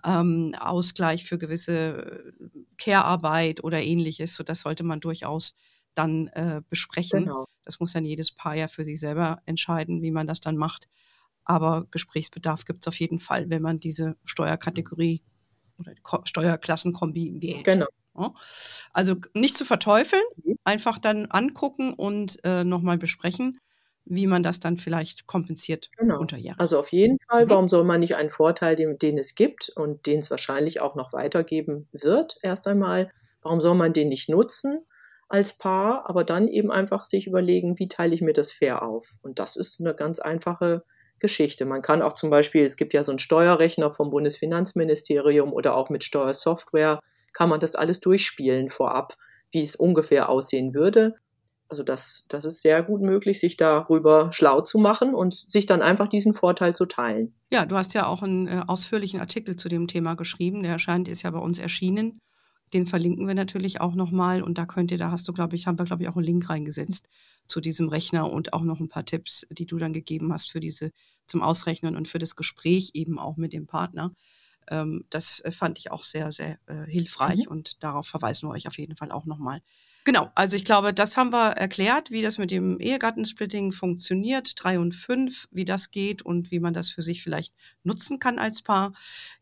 ähm, 0.05 0.55
Ausgleich 0.59 1.25
für 1.25 1.39
gewisse 1.39 2.35
Care-Arbeit 2.79 3.63
oder 3.63 3.83
ähnliches. 3.83 4.37
So 4.37 4.45
das 4.45 4.63
sollte 4.63 4.85
man 4.85 5.01
durchaus 5.01 5.55
dann 5.95 6.29
äh, 6.29 6.61
besprechen. 6.69 7.25
Genau. 7.25 7.47
Das 7.65 7.81
muss 7.81 7.93
dann 7.93 8.05
jedes 8.05 8.33
Paar 8.33 8.55
ja 8.55 8.69
für 8.69 8.85
sich 8.85 8.99
selber 9.01 9.41
entscheiden, 9.47 10.03
wie 10.03 10.11
man 10.11 10.27
das 10.27 10.41
dann 10.41 10.57
macht. 10.57 10.89
Aber 11.45 11.87
Gesprächsbedarf 11.91 12.65
gibt 12.65 12.83
es 12.83 12.89
auf 12.89 12.99
jeden 12.99 13.19
Fall, 13.19 13.51
wenn 13.51 13.63
man 13.63 13.79
diese 13.79 14.17
Steuerkategorie 14.25 15.23
oder 15.79 15.93
Steuerklassenkombi 16.25 17.39
wählt. 17.41 17.65
Genau. 17.65 17.87
Also 18.93 19.17
nicht 19.35 19.57
zu 19.57 19.65
verteufeln, 19.65 20.23
mhm. 20.45 20.55
einfach 20.65 20.99
dann 20.99 21.27
angucken 21.27 21.95
und 21.95 22.39
äh, 22.45 22.65
nochmal 22.65 22.97
besprechen 22.97 23.59
wie 24.05 24.27
man 24.27 24.43
das 24.43 24.61
dann 24.61 24.77
vielleicht 24.77 25.27
kompensiert 25.27 25.89
genau. 25.97 26.21
unterjährig. 26.21 26.61
Also 26.61 26.79
auf 26.79 26.93
jeden 26.93 27.19
Fall, 27.19 27.47
mhm. 27.47 27.51
warum 27.51 27.69
soll 27.69 27.85
man 27.85 28.01
nicht 28.01 28.17
einen 28.17 28.31
Vorteil, 28.31 28.77
den, 28.77 28.99
den 28.99 29.19
es 29.19 29.35
gibt 29.35 29.73
und 29.77 30.07
den 30.07 30.19
es 30.19 30.31
wahrscheinlich 30.31 30.81
auch 30.81 30.95
noch 30.95 31.13
weitergeben 31.13 31.89
wird, 31.93 32.39
erst 32.43 32.69
einmal, 32.69 33.11
warum 33.43 33.61
soll 33.61 33.75
man 33.75 33.93
den 33.93 34.09
nicht 34.09 34.29
nutzen 34.29 34.85
als 35.29 35.57
Paar, 35.57 36.09
aber 36.09 36.23
dann 36.23 36.49
eben 36.49 36.71
einfach 36.71 37.05
sich 37.05 37.27
überlegen, 37.27 37.79
wie 37.79 37.89
teile 37.89 38.15
ich 38.15 38.21
mir 38.21 38.35
das 38.35 38.53
fair 38.53 38.83
auf? 38.83 39.15
Und 39.23 39.39
das 39.39 39.57
ist 39.57 39.81
eine 39.81 39.95
ganz 39.95 40.19
einfache 40.19 40.85
Geschichte. 41.19 41.65
Man 41.65 41.83
kann 41.83 42.03
auch 42.03 42.13
zum 42.13 42.31
Beispiel, 42.31 42.65
es 42.65 42.77
gibt 42.77 42.93
ja 42.93 43.03
so 43.03 43.13
einen 43.13 43.19
Steuerrechner 43.19 43.91
vom 43.91 44.11
Bundesfinanzministerium 44.11 45.53
oder 45.53 45.77
auch 45.77 45.89
mit 45.89 46.05
Steuersoftware, 46.05 47.01
kann 47.33 47.49
man 47.49 47.61
das 47.61 47.75
alles 47.75 48.01
durchspielen 48.01 48.69
vorab, 48.69 49.15
wie 49.51 49.63
es 49.63 49.77
ungefähr 49.77 50.29
aussehen 50.29 50.75
würde. 50.75 51.15
Also 51.69 51.83
das, 51.83 52.25
das 52.29 52.45
ist 52.45 52.63
sehr 52.63 52.83
gut 52.83 53.01
möglich, 53.01 53.41
sich 53.41 53.57
darüber 53.57 54.31
schlau 54.33 54.61
zu 54.61 54.79
machen 54.79 55.15
und 55.15 55.35
sich 55.35 55.67
dann 55.67 55.83
einfach 55.83 56.09
diesen 56.09 56.35
Vorteil 56.35 56.75
zu 56.75 56.87
teilen. 56.87 57.35
Ja, 57.51 57.67
du 57.67 57.77
hast 57.77 57.95
ja 57.95 58.07
auch 58.07 58.23
einen 58.23 58.47
äh, 58.47 58.63
ausführlichen 58.67 59.21
Artikel 59.21 59.57
zu 59.57 59.69
dem 59.69 59.89
Thema 59.89 60.15
geschrieben. 60.15 60.63
Der 60.63 60.73
erscheint, 60.73 61.09
ist 61.09 61.23
ja 61.23 61.31
bei 61.31 61.39
uns 61.39 61.59
erschienen. 61.59 62.21
Den 62.73 62.87
verlinken 62.87 63.27
wir 63.27 63.35
natürlich 63.35 63.81
auch 63.81 63.95
nochmal 63.95 64.43
und 64.43 64.59
da 64.59 64.67
könnt 64.67 64.91
ihr, 64.91 64.99
da 64.99 65.11
hast 65.11 65.29
du, 65.29 65.33
glaube 65.33 65.55
ich, 65.55 65.67
haben 65.67 65.79
wir, 65.79 65.85
glaube 65.85 66.03
ich, 66.03 66.09
auch 66.09 66.17
einen 66.17 66.25
Link 66.25 66.49
reingesetzt 66.51 67.09
zu 67.47 67.61
diesem 67.61 67.89
Rechner 67.89 68.31
und 68.31 68.53
auch 68.53 68.63
noch 68.63 68.81
ein 68.81 68.89
paar 68.89 69.05
Tipps, 69.05 69.47
die 69.51 69.67
du 69.67 69.79
dann 69.79 69.93
gegeben 69.93 70.33
hast 70.33 70.51
für 70.51 70.61
diese 70.61 70.91
zum 71.27 71.43
Ausrechnen 71.43 71.97
und 71.97 72.09
für 72.09 72.19
das 72.19 72.37
Gespräch 72.37 72.91
eben 72.95 73.19
auch 73.19 73.37
mit 73.37 73.53
dem 73.53 73.67
Partner. 73.67 74.13
Ähm, 74.71 75.05
das 75.11 75.41
äh, 75.41 75.53
fand 75.53 75.79
ich 75.79 75.91
auch 75.91 76.05
sehr, 76.05 76.33
sehr 76.33 76.59
äh, 76.67 76.85
hilfreich 76.87 77.47
mhm. 77.47 77.53
und 77.53 77.83
darauf 77.83 78.07
verweisen 78.07 78.49
wir 78.49 78.53
euch 78.53 78.67
auf 78.67 78.79
jeden 78.79 78.97
Fall 78.97 79.11
auch 79.11 79.25
nochmal. 79.25 79.61
Genau, 80.05 80.31
also 80.35 80.57
ich 80.57 80.65
glaube, 80.65 80.93
das 80.93 81.17
haben 81.17 81.33
wir 81.33 81.53
erklärt, 81.53 82.11
wie 82.11 82.21
das 82.21 82.37
mit 82.37 82.51
dem 82.51 82.79
Ehegattensplitting 82.79 83.73
funktioniert, 83.73 84.53
drei 84.57 84.79
und 84.79 84.93
fünf, 84.93 85.49
wie 85.51 85.65
das 85.65 85.91
geht 85.91 86.21
und 86.21 86.51
wie 86.51 86.61
man 86.61 86.75
das 86.75 86.91
für 86.91 87.03
sich 87.03 87.23
vielleicht 87.23 87.55
nutzen 87.85 88.19
kann 88.19 88.39
als 88.39 88.61
Paar. 88.61 88.93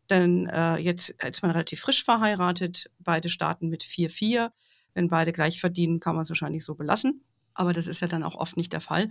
Denn 0.09 0.47
äh, 0.47 0.77
jetzt 0.77 1.11
ist 1.25 1.43
man 1.43 1.51
relativ 1.51 1.81
frisch 1.81 2.05
verheiratet, 2.05 2.91
beide 3.01 3.29
starten 3.29 3.69
mit 3.69 3.83
vier 3.83 4.09
vier. 4.09 4.53
Wenn 4.95 5.09
beide 5.09 5.33
gleich 5.33 5.59
verdienen, 5.59 5.99
kann 5.99 6.15
man 6.15 6.23
es 6.23 6.29
wahrscheinlich 6.29 6.65
so 6.65 6.75
belassen. 6.77 7.25
Aber 7.55 7.73
das 7.73 7.87
ist 7.87 8.01
ja 8.01 8.09
dann 8.09 8.23
auch 8.23 8.37
oft 8.37 8.57
nicht 8.57 8.73
der 8.73 8.81
Fall. 8.81 9.11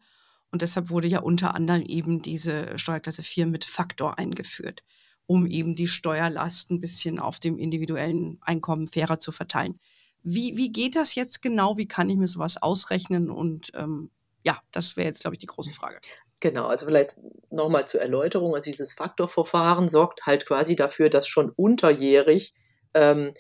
Und 0.52 0.62
deshalb 0.62 0.90
wurde 0.90 1.08
ja 1.08 1.20
unter 1.20 1.56
anderem 1.56 1.82
eben 1.84 2.22
diese 2.22 2.78
Steuerklasse 2.78 3.24
4 3.24 3.48
mit 3.48 3.66
Faktor 3.66 4.20
eingeführt, 4.20 4.84
um 5.28 5.48
eben 5.48 5.76
die 5.76 5.88
Steuerlast 5.88 6.72
ein 6.72 6.82
bisschen 6.82 7.20
auf 7.20 7.40
dem 7.40 7.58
individuellen 7.58 8.38
Einkommen 8.42 8.88
fairer 8.88 9.20
zu 9.20 9.32
verteilen. 9.32 9.80
Wie, 10.24 10.56
wie 10.58 10.72
geht 10.72 10.96
das 10.96 11.16
jetzt 11.16 11.42
genau? 11.42 11.78
Wie 11.78 11.88
kann 11.88 12.10
ich 12.10 12.18
mir 12.18 12.28
sowas 12.28 12.62
ausrechnen? 12.62 13.30
Und 13.30 13.72
ähm, 13.76 14.12
ja, 14.44 14.58
das 14.72 14.98
wäre 14.98 15.08
jetzt, 15.08 15.22
glaube 15.22 15.36
ich, 15.36 15.40
die 15.40 15.48
große 15.48 15.74
Frage. 15.74 16.00
Genau, 16.42 16.66
also 16.68 16.88
vielleicht 16.88 17.18
nochmal 17.52 17.88
zur 17.88 18.02
Erläuterung. 18.02 18.56
Also 18.56 18.70
dieses 18.72 18.94
Faktorverfahren 18.94 19.90
sorgt 19.90 20.26
halt 20.26 20.46
quasi 20.46 20.76
dafür, 20.76 21.10
dass 21.10 21.28
schon 21.28 21.52
unterjährig 21.52 22.54
ähm, 22.94 23.32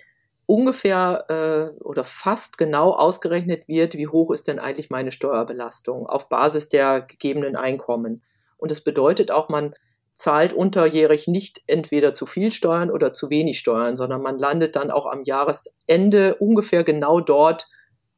ungefähr 0.45 1.25
äh, 1.29 1.83
oder 1.83 2.03
fast 2.03 2.57
genau 2.57 2.91
ausgerechnet 2.91 3.67
wird, 3.67 3.95
wie 3.95 4.07
hoch 4.07 4.31
ist 4.31 4.47
denn 4.47 4.59
eigentlich 4.59 4.89
meine 4.89 5.11
Steuerbelastung 5.11 6.05
auf 6.07 6.29
Basis 6.29 6.69
der 6.69 7.01
gegebenen 7.01 7.55
Einkommen. 7.55 8.21
Und 8.57 8.69
das 8.69 8.81
bedeutet 8.81 9.31
auch, 9.31 9.49
man 9.49 9.73
zahlt 10.13 10.53
unterjährig 10.53 11.27
nicht 11.27 11.61
entweder 11.67 12.13
zu 12.13 12.25
viel 12.25 12.51
Steuern 12.51 12.91
oder 12.91 13.13
zu 13.13 13.29
wenig 13.29 13.59
Steuern, 13.59 13.95
sondern 13.95 14.21
man 14.21 14.37
landet 14.37 14.75
dann 14.75 14.91
auch 14.91 15.05
am 15.05 15.23
Jahresende 15.23 16.35
ungefähr 16.35 16.83
genau 16.83 17.21
dort, 17.21 17.67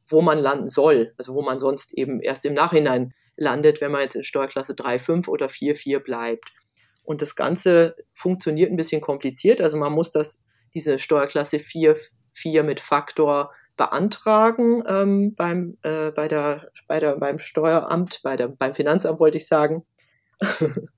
wo 0.08 0.20
man 0.20 0.38
landen 0.38 0.68
soll. 0.68 1.14
Also 1.18 1.34
wo 1.34 1.42
man 1.42 1.58
sonst 1.58 1.94
eben 1.94 2.20
erst 2.20 2.44
im 2.44 2.54
Nachhinein 2.54 3.14
landet, 3.36 3.80
wenn 3.80 3.92
man 3.92 4.02
jetzt 4.02 4.16
in 4.16 4.24
Steuerklasse 4.24 4.74
3, 4.74 4.98
5 4.98 5.28
oder 5.28 5.48
4, 5.48 5.76
4 5.76 6.00
bleibt. 6.00 6.52
Und 7.04 7.22
das 7.22 7.36
Ganze 7.36 7.96
funktioniert 8.12 8.70
ein 8.70 8.76
bisschen 8.76 9.00
kompliziert. 9.00 9.60
Also 9.60 9.76
man 9.76 9.92
muss 9.92 10.10
das, 10.10 10.42
diese 10.74 10.98
Steuerklasse 10.98 11.58
4, 11.58 11.94
4 12.32 12.62
mit 12.64 12.80
Faktor 12.80 13.50
beantragen 13.76 14.82
ähm, 14.86 15.34
beim, 15.34 15.76
äh, 15.82 16.10
bei 16.12 16.28
der, 16.28 16.70
bei 16.86 17.00
der, 17.00 17.16
beim 17.16 17.38
Steueramt, 17.38 18.20
bei 18.22 18.36
der, 18.36 18.48
beim 18.48 18.74
Finanzamt 18.74 19.20
wollte 19.20 19.38
ich 19.38 19.46
sagen. 19.46 19.84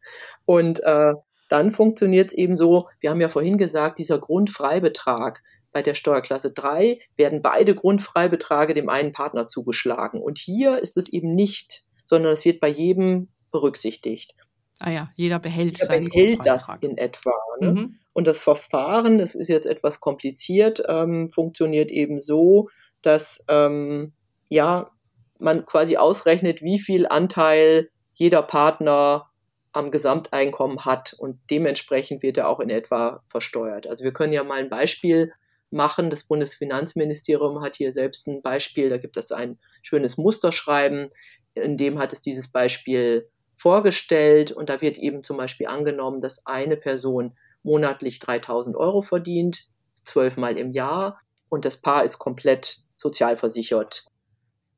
und 0.44 0.82
äh, 0.84 1.14
dann 1.48 1.70
funktioniert 1.70 2.30
es 2.30 2.34
eben 2.34 2.56
so, 2.56 2.88
wir 3.00 3.10
haben 3.10 3.20
ja 3.20 3.28
vorhin 3.28 3.58
gesagt, 3.58 3.98
dieser 3.98 4.18
Grundfreibetrag 4.18 5.42
bei 5.72 5.82
der 5.82 5.94
Steuerklasse 5.94 6.52
3 6.52 6.98
werden 7.16 7.42
beide 7.42 7.74
Grundfreibeträge 7.74 8.74
dem 8.74 8.88
einen 8.88 9.12
Partner 9.12 9.46
zugeschlagen. 9.46 10.22
Und 10.22 10.38
hier 10.38 10.78
ist 10.78 10.96
es 10.96 11.12
eben 11.12 11.30
nicht, 11.32 11.82
sondern 12.04 12.32
es 12.32 12.44
wird 12.44 12.60
bei 12.60 12.68
jedem 12.68 13.28
berücksichtigt. 13.50 14.34
Ah 14.80 14.90
ja, 14.90 15.10
jeder 15.16 15.38
behält 15.38 15.78
jeder 15.78 16.00
behält 16.00 16.46
das 16.46 16.78
in 16.80 16.98
etwa. 16.98 17.32
Ne? 17.60 17.70
Mhm. 17.70 17.98
Und 18.12 18.26
das 18.26 18.40
Verfahren, 18.40 19.18
das 19.18 19.34
ist 19.34 19.48
jetzt 19.48 19.66
etwas 19.66 20.00
kompliziert, 20.00 20.82
ähm, 20.88 21.28
funktioniert 21.32 21.90
eben 21.90 22.20
so, 22.20 22.68
dass 23.02 23.44
ähm, 23.48 24.14
ja 24.48 24.90
man 25.38 25.66
quasi 25.66 25.96
ausrechnet, 25.98 26.62
wie 26.62 26.78
viel 26.78 27.06
Anteil 27.06 27.90
jeder 28.16 28.42
Partner 28.42 29.30
am 29.72 29.90
Gesamteinkommen 29.90 30.84
hat 30.84 31.14
und 31.18 31.38
dementsprechend 31.50 32.22
wird 32.22 32.38
er 32.38 32.48
auch 32.48 32.60
in 32.60 32.70
etwa 32.70 33.22
versteuert. 33.28 33.86
Also 33.86 34.04
wir 34.04 34.12
können 34.12 34.32
ja 34.32 34.42
mal 34.42 34.58
ein 34.58 34.70
Beispiel 34.70 35.32
machen. 35.70 36.08
Das 36.08 36.24
Bundesfinanzministerium 36.24 37.60
hat 37.60 37.76
hier 37.76 37.92
selbst 37.92 38.26
ein 38.26 38.40
Beispiel, 38.40 38.88
da 38.88 38.96
gibt 38.96 39.18
es 39.18 39.32
ein 39.32 39.58
schönes 39.82 40.16
Musterschreiben, 40.16 41.10
in 41.54 41.76
dem 41.76 41.98
hat 41.98 42.12
es 42.12 42.22
dieses 42.22 42.50
Beispiel 42.50 43.28
vorgestellt 43.54 44.50
und 44.50 44.70
da 44.70 44.80
wird 44.80 44.98
eben 44.98 45.22
zum 45.22 45.36
Beispiel 45.36 45.66
angenommen, 45.66 46.20
dass 46.20 46.46
eine 46.46 46.76
Person 46.76 47.36
monatlich 47.62 48.18
3000 48.20 48.76
Euro 48.76 49.02
verdient, 49.02 49.66
zwölfmal 49.92 50.56
im 50.56 50.72
Jahr 50.72 51.20
und 51.48 51.64
das 51.64 51.82
Paar 51.82 52.02
ist 52.04 52.18
komplett 52.18 52.78
sozialversichert. 52.96 54.06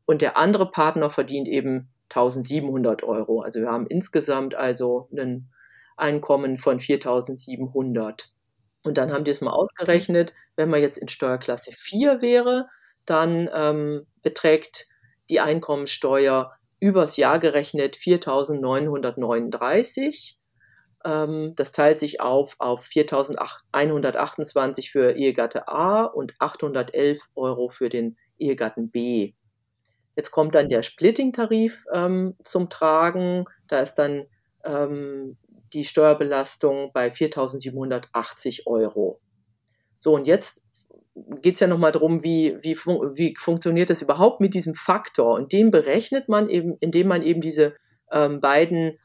Und 0.07 0.23
der 0.23 0.37
andere 0.37 0.71
Partner 0.71 1.11
verdient 1.11 1.49
eben 1.49 1.89
1700 2.11 3.03
Euro. 3.03 3.41
Also 3.41 3.61
wir 3.61 3.71
haben 3.71 3.87
insgesamt 3.87 4.55
also 4.55 5.09
ein 5.17 5.51
Einkommen 5.97 6.59
von 6.59 6.81
4700. 6.81 8.31
Und 8.83 8.99
dann 8.99 9.13
haben 9.13 9.25
die 9.25 9.31
es 9.31 9.41
mal 9.41 9.51
ausgerechnet, 9.51 10.35
wenn 10.57 10.71
man 10.71 10.81
jetzt 10.81 10.99
in 10.99 11.09
Steuerklasse 11.09 11.73
4 11.73 12.23
wäre, 12.23 12.69
dann 13.05 13.51
ähm, 13.55 14.07
beträgt 14.23 14.89
die 15.31 15.41
Einkommensteuer 15.41 16.53
übers 16.81 17.17
Jahr 17.17 17.39
gerechnet 17.39 17.97
4.939. 17.97 20.35
Ähm, 21.05 21.55
das 21.57 21.73
teilt 21.73 21.99
sich 21.99 22.21
auf 22.21 22.55
auf 22.59 22.87
4.128 22.87 24.91
für 24.91 25.17
Ehegatte 25.17 25.69
A 25.69 26.05
und 26.05 26.35
811 26.39 27.31
Euro 27.35 27.69
für 27.69 27.89
den 27.89 28.17
Ehegatten 28.39 28.91
B. 28.91 29.33
Jetzt 30.19 30.33
kommt 30.33 30.57
dann 30.57 30.69
der 30.69 30.83
Splitting-Tarif 30.83 31.87
ähm, 31.95 32.35
zum 32.43 32.69
Tragen. 32.69 33.45
Da 33.69 33.79
ist 33.79 33.95
dann 33.95 34.25
ähm, 34.65 35.37
die 35.73 35.85
Steuerbelastung 35.85 36.91
bei 36.93 37.07
4.780 37.07 38.67
Euro. 38.67 39.21
So, 39.97 40.17
und 40.17 40.27
jetzt 40.27 40.67
geht 41.41 41.55
es 41.55 41.61
ja 41.61 41.69
nochmal 41.69 41.93
darum, 41.93 42.25
wie, 42.25 42.59
wie, 42.63 42.75
fun 42.75 43.17
wie 43.17 43.37
funktioniert 43.39 43.91
das 43.91 44.03
überhaupt 44.03 44.41
mit 44.41 44.55
diesem 44.55 44.75
Faktor? 44.75 45.35
Und 45.35 45.53
den 45.53 45.71
berechnet 45.71 46.29
man 46.29 46.49
eben, 46.51 46.77
indem 46.81 47.07
man 47.07 47.23
eben 47.23 47.41
diese 47.41 47.77
ähm, 48.11 48.41
beiden 48.41 48.99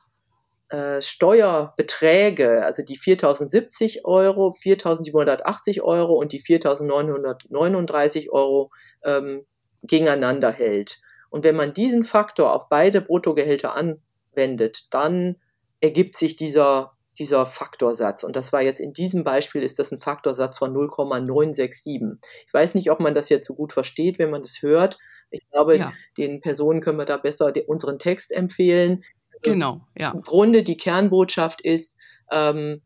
äh, 0.70 1.00
Steuerbeträge, 1.00 2.66
also 2.66 2.82
die 2.82 2.98
4.070 2.98 4.04
Euro, 4.04 4.56
4.780 4.60 5.82
Euro 5.82 6.16
und 6.16 6.32
die 6.32 6.42
4.939 6.42 8.32
Euro 8.32 8.72
ähm, 9.04 9.46
gegeneinander 9.84 10.52
hält. 10.52 11.02
Und 11.30 11.44
wenn 11.44 11.56
man 11.56 11.74
diesen 11.74 12.04
Faktor 12.04 12.54
auf 12.54 12.70
beide 12.70 13.02
Bruttogehälter 13.02 13.76
anwendet, 13.76 14.94
dann 14.94 15.38
ergibt 15.82 16.16
sich 16.16 16.36
dieser, 16.36 16.94
dieser 17.18 17.46
Faktorsatz. 17.46 18.24
Und 18.24 18.36
das 18.36 18.54
war 18.54 18.62
jetzt 18.62 18.80
in 18.80 18.94
diesem 18.94 19.24
Beispiel 19.24 19.64
ist 19.64 19.80
das 19.80 19.92
ein 19.92 20.00
Faktorsatz 20.00 20.58
von 20.58 20.72
0,967. 20.72 22.02
Ich 22.48 22.54
weiß 22.54 22.76
nicht, 22.76 22.92
ob 22.92 23.00
man 23.00 23.16
das 23.16 23.30
jetzt 23.30 23.48
so 23.48 23.56
gut 23.56 23.74
versteht, 23.74 24.20
wenn 24.20 24.30
man 24.30 24.42
das 24.42 24.62
hört. 24.62 24.98
Ich 25.30 25.50
glaube, 25.50 25.78
ja. 25.78 25.92
den 26.18 26.40
Personen 26.40 26.82
können 26.82 27.00
wir 27.00 27.06
da 27.06 27.18
besser 27.18 27.52
unseren 27.68 28.00
Text 28.00 28.32
empfehlen. 28.32 29.04
Also 29.34 29.54
genau, 29.54 29.82
ja. 29.98 30.12
Im 30.12 30.22
Grunde 30.22 30.64
die 30.64 30.78
Kernbotschaft 30.78 31.62
ist, 31.62 31.98
ähm, 32.32 32.82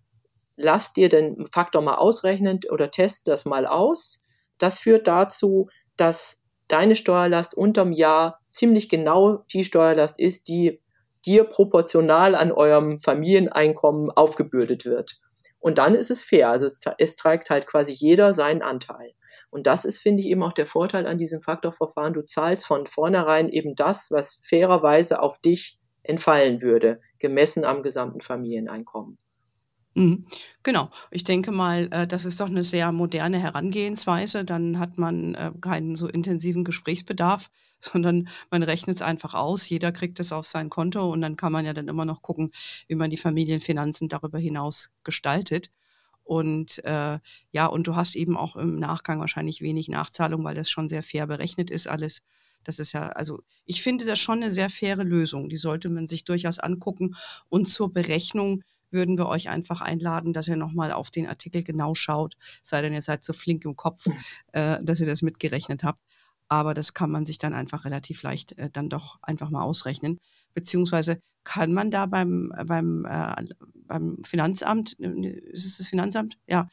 lass 0.55 0.93
dir 0.93 1.09
den 1.09 1.45
Faktor 1.47 1.81
mal 1.81 1.95
ausrechnen 1.95 2.61
oder 2.69 2.89
test 2.91 3.27
das 3.27 3.45
mal 3.45 3.67
aus. 3.67 4.23
Das 4.57 4.79
führt 4.79 5.07
dazu, 5.07 5.69
dass 5.97 6.43
deine 6.67 6.95
Steuerlast 6.95 7.55
unterm 7.55 7.91
Jahr 7.91 8.39
ziemlich 8.51 8.89
genau 8.89 9.45
die 9.53 9.63
Steuerlast 9.63 10.19
ist, 10.19 10.47
die 10.47 10.81
dir 11.25 11.43
proportional 11.43 12.35
an 12.35 12.51
eurem 12.51 12.97
Familieneinkommen 12.99 14.11
aufgebürdet 14.11 14.85
wird. 14.85 15.19
Und 15.59 15.77
dann 15.77 15.95
ist 15.95 16.11
es 16.11 16.23
fair. 16.23 16.49
Also 16.49 16.67
es 16.97 17.15
trägt 17.15 17.49
halt 17.49 17.67
quasi 17.67 17.91
jeder 17.91 18.33
seinen 18.33 18.61
Anteil. 18.61 19.13
Und 19.49 19.67
das 19.67 19.85
ist, 19.85 19.99
finde 19.99 20.21
ich, 20.21 20.29
eben 20.29 20.43
auch 20.43 20.53
der 20.53 20.65
Vorteil 20.65 21.07
an 21.07 21.17
diesem 21.17 21.41
Faktorverfahren. 21.41 22.13
Du 22.13 22.23
zahlst 22.23 22.65
von 22.65 22.85
vornherein 22.85 23.49
eben 23.49 23.75
das, 23.75 24.11
was 24.11 24.41
fairerweise 24.43 25.21
auf 25.21 25.39
dich 25.39 25.79
entfallen 26.03 26.61
würde, 26.61 27.01
gemessen 27.19 27.65
am 27.65 27.83
gesamten 27.83 28.21
Familieneinkommen. 28.21 29.17
Mhm. 29.97 30.27
Genau. 30.61 30.91
Ich 31.09 31.23
denke 31.23 31.51
mal, 31.51 31.87
äh, 31.91 32.05
das 32.05 32.25
ist 32.25 32.39
doch 32.39 32.49
eine 32.49 32.61
sehr 32.61 32.91
moderne 32.91 33.39
Herangehensweise. 33.39 34.45
Dann 34.45 34.77
hat 34.77 34.99
man 34.99 35.33
äh, 35.33 35.51
keinen 35.59 35.95
so 35.95 36.07
intensiven 36.07 36.63
Gesprächsbedarf, 36.63 37.49
sondern 37.81 38.29
man 38.51 38.61
rechnet 38.61 38.97
es 38.97 39.01
einfach 39.01 39.33
aus. 39.33 39.67
Jeder 39.67 39.91
kriegt 39.91 40.19
es 40.19 40.31
auf 40.31 40.45
sein 40.45 40.69
Konto 40.69 41.11
und 41.11 41.21
dann 41.21 41.35
kann 41.35 41.51
man 41.51 41.65
ja 41.65 41.73
dann 41.73 41.87
immer 41.87 42.05
noch 42.05 42.21
gucken, 42.21 42.51
wie 42.87 42.93
man 42.93 43.09
die 43.09 43.17
Familienfinanzen 43.17 44.07
darüber 44.07 44.37
hinaus 44.37 44.91
gestaltet. 45.03 45.71
Und 46.23 46.83
äh, 46.85 47.17
ja, 47.51 47.65
und 47.65 47.87
du 47.87 47.95
hast 47.95 48.15
eben 48.15 48.37
auch 48.37 48.55
im 48.55 48.77
Nachgang 48.77 49.19
wahrscheinlich 49.19 49.61
wenig 49.61 49.87
Nachzahlung, 49.89 50.43
weil 50.43 50.53
das 50.53 50.69
schon 50.69 50.89
sehr 50.89 51.01
fair 51.01 51.25
berechnet 51.25 51.71
ist 51.71 51.87
alles. 51.87 52.21
Das 52.63 52.77
ist 52.77 52.91
ja, 52.91 53.07
also 53.09 53.39
ich 53.65 53.81
finde 53.81 54.05
das 54.05 54.19
schon 54.19 54.43
eine 54.43 54.51
sehr 54.51 54.69
faire 54.69 55.03
Lösung. 55.03 55.49
Die 55.49 55.57
sollte 55.57 55.89
man 55.89 56.05
sich 56.05 56.23
durchaus 56.23 56.59
angucken. 56.59 57.15
Und 57.49 57.67
zur 57.67 57.91
Berechnung 57.91 58.61
würden 58.91 59.17
wir 59.17 59.27
euch 59.27 59.49
einfach 59.49 59.81
einladen, 59.81 60.33
dass 60.33 60.47
ihr 60.47 60.55
nochmal 60.55 60.91
auf 60.91 61.11
den 61.11 61.27
Artikel 61.27 61.63
genau 61.63 61.95
schaut, 61.95 62.35
sei 62.63 62.81
denn 62.81 62.93
ihr 62.93 63.01
seid 63.01 63.23
so 63.23 63.33
flink 63.33 63.65
im 63.65 63.75
Kopf, 63.75 64.05
hm. 64.05 64.13
äh, 64.53 64.83
dass 64.83 64.99
ihr 64.99 65.05
das 65.05 65.21
mitgerechnet 65.21 65.83
habt. 65.83 66.01
Aber 66.49 66.73
das 66.73 66.93
kann 66.93 67.11
man 67.11 67.25
sich 67.25 67.39
dann 67.39 67.53
einfach 67.53 67.85
relativ 67.85 68.23
leicht 68.23 68.57
äh, 68.57 68.69
dann 68.71 68.89
doch 68.89 69.19
einfach 69.21 69.49
mal 69.49 69.63
ausrechnen. 69.63 70.19
Beziehungsweise 70.53 71.21
kann 71.43 71.73
man 71.73 71.91
da 71.91 72.05
beim, 72.05 72.53
beim, 72.65 73.05
äh, 73.05 73.45
beim 73.87 74.23
Finanzamt, 74.23 74.97
äh, 74.99 75.29
ist 75.51 75.65
es 75.65 75.77
das 75.77 75.87
Finanzamt? 75.87 76.37
Ja, 76.47 76.67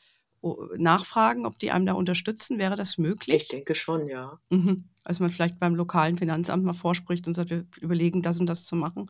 nachfragen, 0.77 1.47
ob 1.47 1.59
die 1.59 1.71
einem 1.71 1.87
da 1.87 1.95
unterstützen. 1.95 2.59
Wäre 2.59 2.77
das 2.77 2.99
möglich? 2.99 3.35
Ich 3.35 3.49
denke 3.49 3.75
schon, 3.75 4.09
ja. 4.09 4.39
Mhm. 4.51 4.85
Also 5.03 5.23
man 5.23 5.33
vielleicht 5.33 5.59
beim 5.59 5.75
lokalen 5.75 6.19
Finanzamt 6.19 6.65
mal 6.65 6.75
vorspricht 6.75 7.27
und 7.27 7.33
sagt, 7.33 7.51
wir 7.51 7.67
überlegen, 7.81 8.23
das 8.23 8.41
und 8.41 8.47
das 8.47 8.65
zu 8.65 8.77
machen 8.77 9.07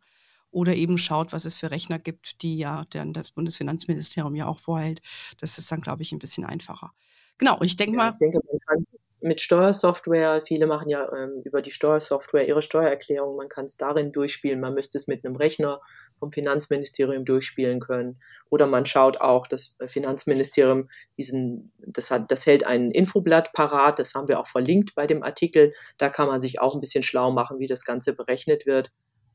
oder 0.54 0.74
eben 0.74 0.98
schaut, 0.98 1.32
was 1.32 1.44
es 1.44 1.58
für 1.58 1.70
Rechner 1.70 1.98
gibt, 1.98 2.42
die 2.42 2.56
ja 2.56 2.84
dann 2.90 3.12
das 3.12 3.32
Bundesfinanzministerium 3.32 4.34
ja 4.34 4.46
auch 4.46 4.60
vorhält. 4.60 5.00
Das 5.40 5.58
ist 5.58 5.70
dann, 5.70 5.80
glaube 5.80 6.02
ich, 6.02 6.12
ein 6.12 6.18
bisschen 6.18 6.44
einfacher. 6.44 6.92
Genau, 7.38 7.58
ich 7.62 7.76
denke 7.76 7.96
ja, 7.96 7.98
mal. 7.98 8.12
Ich 8.12 8.18
denke, 8.18 8.38
man 8.46 8.58
kann 8.66 8.82
es 8.82 9.02
mit 9.20 9.40
Steuersoftware, 9.40 10.42
viele 10.46 10.66
machen 10.66 10.88
ja 10.88 11.10
ähm, 11.16 11.42
über 11.44 11.62
die 11.62 11.72
Steuersoftware 11.72 12.46
ihre 12.46 12.62
Steuererklärung, 12.62 13.36
man 13.36 13.48
kann 13.48 13.64
es 13.64 13.76
darin 13.76 14.12
durchspielen, 14.12 14.60
man 14.60 14.74
müsste 14.74 14.98
es 14.98 15.08
mit 15.08 15.24
einem 15.24 15.34
Rechner 15.34 15.80
vom 16.20 16.30
Finanzministerium 16.30 17.24
durchspielen 17.24 17.80
können. 17.80 18.20
Oder 18.50 18.66
man 18.68 18.86
schaut 18.86 19.20
auch, 19.20 19.48
das 19.48 19.74
Finanzministerium 19.86 20.88
diesen, 21.18 21.72
das 21.78 22.12
hat, 22.12 22.30
das 22.30 22.46
hält 22.46 22.64
ein 22.64 22.92
Infoblatt 22.92 23.52
parat, 23.52 23.98
das 23.98 24.14
haben 24.14 24.28
wir 24.28 24.38
auch 24.38 24.46
verlinkt 24.46 24.94
bei 24.94 25.08
dem 25.08 25.24
Artikel. 25.24 25.72
Da 25.98 26.10
kann 26.10 26.28
man 26.28 26.40
sich 26.40 26.60
auch 26.60 26.74
ein 26.74 26.80
bisschen 26.80 27.02
schlau 27.02 27.32
machen, 27.32 27.58
wie 27.58 27.66
das 27.66 27.84
Ganze 27.84 28.14
berechnet 28.14 28.64
wird. 28.64 28.92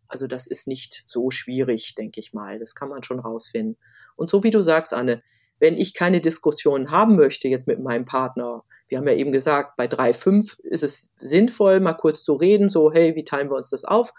Also 0.09 0.27
das 0.27 0.47
ist 0.47 0.67
nicht 0.67 1.03
so 1.07 1.31
schwierig, 1.31 1.95
denke 1.95 2.19
ich 2.19 2.33
mal. 2.33 2.59
Das 2.59 2.75
kann 2.75 2.89
man 2.89 3.03
schon 3.03 3.19
rausfinden. 3.19 3.77
Und 4.15 4.29
so 4.29 4.43
wie 4.43 4.49
du 4.49 4.61
sagst, 4.61 4.93
Anne, 4.93 5.23
wenn 5.59 5.77
ich 5.77 5.93
keine 5.93 6.21
Diskussion 6.21 6.91
haben 6.91 7.15
möchte 7.15 7.47
jetzt 7.47 7.67
mit 7.67 7.79
meinem 7.79 8.05
Partner, 8.05 8.63
wir 8.87 8.97
haben 8.97 9.07
ja 9.07 9.13
eben 9.13 9.31
gesagt, 9.31 9.75
bei 9.75 9.85
3,5 9.85 10.61
ist 10.63 10.83
es 10.83 11.11
sinnvoll, 11.17 11.79
mal 11.79 11.93
kurz 11.93 12.23
zu 12.23 12.33
reden, 12.33 12.69
so, 12.69 12.91
hey, 12.91 13.15
wie 13.15 13.23
teilen 13.23 13.49
wir 13.49 13.55
uns 13.55 13.69
das 13.69 13.85
auf? 13.85 14.13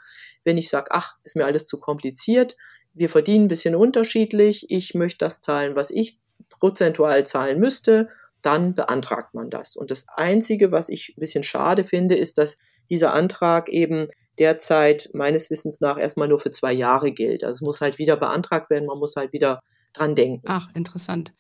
Wenn 0.44 0.59
ich 0.59 0.68
sage, 0.68 0.90
ach, 0.90 1.16
ist 1.24 1.37
mir 1.37 1.44
alles 1.44 1.66
zu 1.66 1.81
kompliziert, 1.81 2.57
wir 2.94 3.09
verdienen 3.09 3.44
ein 3.44 3.48
bisschen 3.48 3.74
unterschiedlich, 3.74 4.66
ich 4.68 4.94
möchte 4.94 5.24
das 5.24 5.40
zahlen, 5.40 5.76
was 5.76 5.90
ich 5.90 6.18
prozentual 6.48 7.26
zahlen 7.26 7.59
müsste, 7.59 8.09
dann 8.42 8.74
beantragt 8.74 9.35
man 9.35 9.50
das. 9.50 9.76
Und 9.76 9.90
das 9.90 10.07
Einzige, 10.09 10.72
was 10.72 10.88
ich 10.88 11.14
ein 11.16 11.20
bisschen 11.20 11.42
schade 11.42 11.85
finde, 11.85 12.14
ist, 12.14 12.38
dass 12.38 12.59
dieser 12.90 13.14
Antrag 13.14 13.68
eben 13.68 14.07
derzeit 14.38 15.11
meines 15.12 15.50
Wissens 15.50 15.81
nach 15.81 15.98
erstmal 15.98 16.29
nur 16.29 16.38
für 16.38 16.50
zwei 16.50 16.72
Jahre 16.72 17.12
gilt. 17.12 17.44
Also 17.44 17.53
es 17.53 17.61
muss 17.61 17.81
halt 17.81 17.98
wieder 17.98 18.16
beantragt 18.16 18.70
werden, 18.70 18.87
man 18.87 18.98
muss 18.98 19.16
halt 19.16 19.33
wieder 19.33 19.61
dran 19.92 20.14
denken. 20.14 20.42
Ach, 20.46 20.68
interessant. 20.74 21.33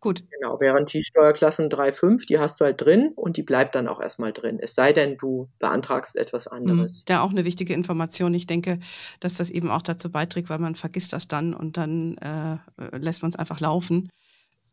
Gut. 0.00 0.24
Genau, 0.30 0.60
während 0.60 0.92
die 0.92 1.02
Steuerklassen 1.02 1.68
3,5, 1.68 2.26
die 2.26 2.38
hast 2.38 2.60
du 2.60 2.64
halt 2.64 2.80
drin 2.80 3.12
und 3.16 3.36
die 3.36 3.42
bleibt 3.42 3.74
dann 3.74 3.88
auch 3.88 4.00
erstmal 4.00 4.32
drin. 4.32 4.58
Es 4.60 4.74
sei 4.74 4.92
denn, 4.92 5.16
du 5.16 5.48
beantragst 5.58 6.16
etwas 6.16 6.46
mhm. 6.46 6.56
anderes. 6.56 7.04
Da 7.06 7.22
auch 7.22 7.30
eine 7.30 7.44
wichtige 7.44 7.74
Information. 7.74 8.34
Ich 8.34 8.46
denke, 8.46 8.78
dass 9.20 9.34
das 9.34 9.50
eben 9.50 9.70
auch 9.70 9.82
dazu 9.82 10.10
beiträgt, 10.10 10.48
weil 10.50 10.58
man 10.58 10.74
vergisst 10.74 11.12
das 11.12 11.28
dann 11.28 11.54
und 11.54 11.76
dann 11.76 12.18
äh, 12.18 12.58
lässt 12.96 13.22
man 13.22 13.30
es 13.30 13.36
einfach 13.36 13.60
laufen. 13.60 14.10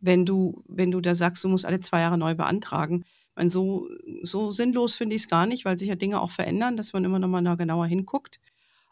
Wenn 0.01 0.25
du, 0.25 0.61
wenn 0.67 0.91
du 0.91 0.99
da 0.99 1.15
sagst, 1.15 1.43
du 1.43 1.47
musst 1.47 1.65
alle 1.65 1.79
zwei 1.79 2.01
Jahre 2.01 2.17
neu 2.17 2.35
beantragen, 2.35 3.05
meine, 3.35 3.49
so, 3.49 3.87
so 4.21 4.51
sinnlos 4.51 4.95
finde 4.95 5.15
ich 5.15 5.23
es 5.23 5.27
gar 5.27 5.45
nicht, 5.45 5.65
weil 5.65 5.77
sich 5.77 5.89
ja 5.89 5.95
Dinge 5.95 6.21
auch 6.21 6.31
verändern, 6.31 6.77
dass 6.77 6.93
man 6.93 7.03
immer 7.03 7.19
noch 7.19 7.27
mal 7.27 7.57
genauer 7.57 7.85
hinguckt. 7.85 8.39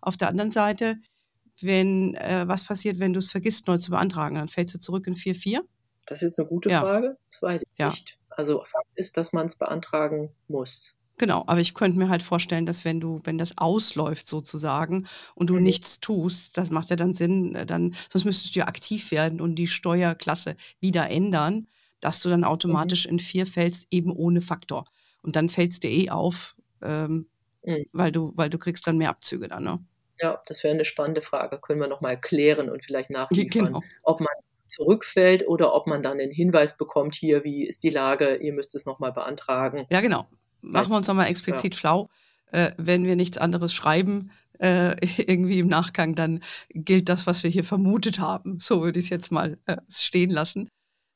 Auf 0.01 0.17
der 0.17 0.29
anderen 0.29 0.51
Seite, 0.51 0.97
wenn 1.59 2.15
äh, 2.15 2.47
was 2.47 2.63
passiert, 2.63 2.99
wenn 2.99 3.13
du 3.13 3.19
es 3.19 3.29
vergisst, 3.29 3.67
neu 3.67 3.77
zu 3.77 3.91
beantragen, 3.91 4.35
dann 4.35 4.47
fällst 4.47 4.73
du 4.73 4.79
zurück 4.79 5.05
in 5.07 5.15
4.4? 5.15 5.61
Das 6.05 6.19
ist 6.19 6.23
jetzt 6.23 6.39
eine 6.39 6.47
gute 6.47 6.69
ja. 6.69 6.81
Frage. 6.81 7.17
Das 7.29 7.41
weiß 7.41 7.61
ich 7.61 7.77
ja. 7.77 7.89
nicht. 7.89 8.17
Also 8.29 8.63
Fakt 8.65 8.87
ist, 8.95 9.17
dass 9.17 9.33
man 9.33 9.45
es 9.45 9.55
beantragen 9.55 10.31
muss. 10.47 10.97
Genau, 11.17 11.43
aber 11.45 11.59
ich 11.59 11.75
könnte 11.75 11.99
mir 11.99 12.09
halt 12.09 12.23
vorstellen, 12.23 12.65
dass 12.65 12.83
wenn 12.83 12.99
du, 12.99 13.19
wenn 13.25 13.37
das 13.37 13.59
ausläuft 13.59 14.27
sozusagen 14.27 15.05
und 15.35 15.51
du 15.51 15.55
mhm. 15.55 15.63
nichts 15.63 15.99
tust, 15.99 16.57
das 16.57 16.71
macht 16.71 16.89
ja 16.89 16.95
dann 16.95 17.13
Sinn, 17.13 17.53
äh, 17.53 17.65
dann, 17.65 17.93
sonst 18.11 18.25
müsstest 18.25 18.55
du 18.55 18.59
ja 18.59 18.67
aktiv 18.67 19.11
werden 19.11 19.39
und 19.39 19.55
die 19.55 19.67
Steuerklasse 19.67 20.55
wieder 20.79 21.11
ändern 21.11 21.67
dass 22.01 22.19
du 22.19 22.29
dann 22.29 22.43
automatisch 22.43 23.05
mhm. 23.05 23.13
in 23.13 23.19
vier 23.19 23.47
fällst, 23.47 23.87
eben 23.91 24.11
ohne 24.11 24.41
Faktor. 24.41 24.85
Und 25.23 25.35
dann 25.35 25.49
fällst 25.49 25.83
du 25.83 25.87
eh 25.87 26.09
auf, 26.09 26.55
ähm, 26.81 27.29
mhm. 27.63 27.85
weil, 27.93 28.11
du, 28.11 28.33
weil 28.35 28.49
du 28.49 28.57
kriegst 28.57 28.85
dann 28.85 28.97
mehr 28.97 29.09
Abzüge 29.09 29.47
dann. 29.47 29.63
Ne? 29.63 29.79
Ja, 30.19 30.41
das 30.45 30.63
wäre 30.63 30.73
eine 30.73 30.85
spannende 30.85 31.21
Frage. 31.21 31.59
Können 31.59 31.79
wir 31.79 31.87
nochmal 31.87 32.19
klären 32.19 32.69
und 32.69 32.83
vielleicht 32.83 33.09
nachliefern, 33.11 33.67
genau. 33.67 33.81
ob 34.03 34.19
man 34.19 34.33
zurückfällt 34.65 35.47
oder 35.47 35.73
ob 35.73 35.87
man 35.87 36.01
dann 36.01 36.19
einen 36.19 36.31
Hinweis 36.31 36.77
bekommt, 36.77 37.15
hier, 37.15 37.43
wie 37.43 37.65
ist 37.65 37.83
die 37.83 37.89
Lage, 37.89 38.35
ihr 38.35 38.53
müsst 38.53 38.73
es 38.73 38.85
nochmal 38.85 39.11
beantragen. 39.11 39.85
Ja, 39.89 40.01
genau. 40.01 40.27
Machen 40.61 40.91
wir 40.91 40.97
uns 40.97 41.07
nochmal 41.07 41.27
explizit 41.27 41.75
ja. 41.75 41.79
schlau. 41.79 42.09
Äh, 42.51 42.71
wenn 42.77 43.05
wir 43.05 43.15
nichts 43.15 43.37
anderes 43.37 43.73
schreiben, 43.73 44.31
äh, 44.59 44.95
irgendwie 45.21 45.59
im 45.59 45.67
Nachgang, 45.67 46.15
dann 46.15 46.41
gilt 46.69 47.09
das, 47.09 47.27
was 47.27 47.43
wir 47.43 47.49
hier 47.49 47.63
vermutet 47.63 48.19
haben. 48.19 48.59
So 48.59 48.81
würde 48.81 48.99
ich 48.99 49.05
es 49.05 49.09
jetzt 49.09 49.31
mal 49.31 49.57
äh, 49.65 49.77
stehen 49.89 50.31
lassen. 50.31 50.69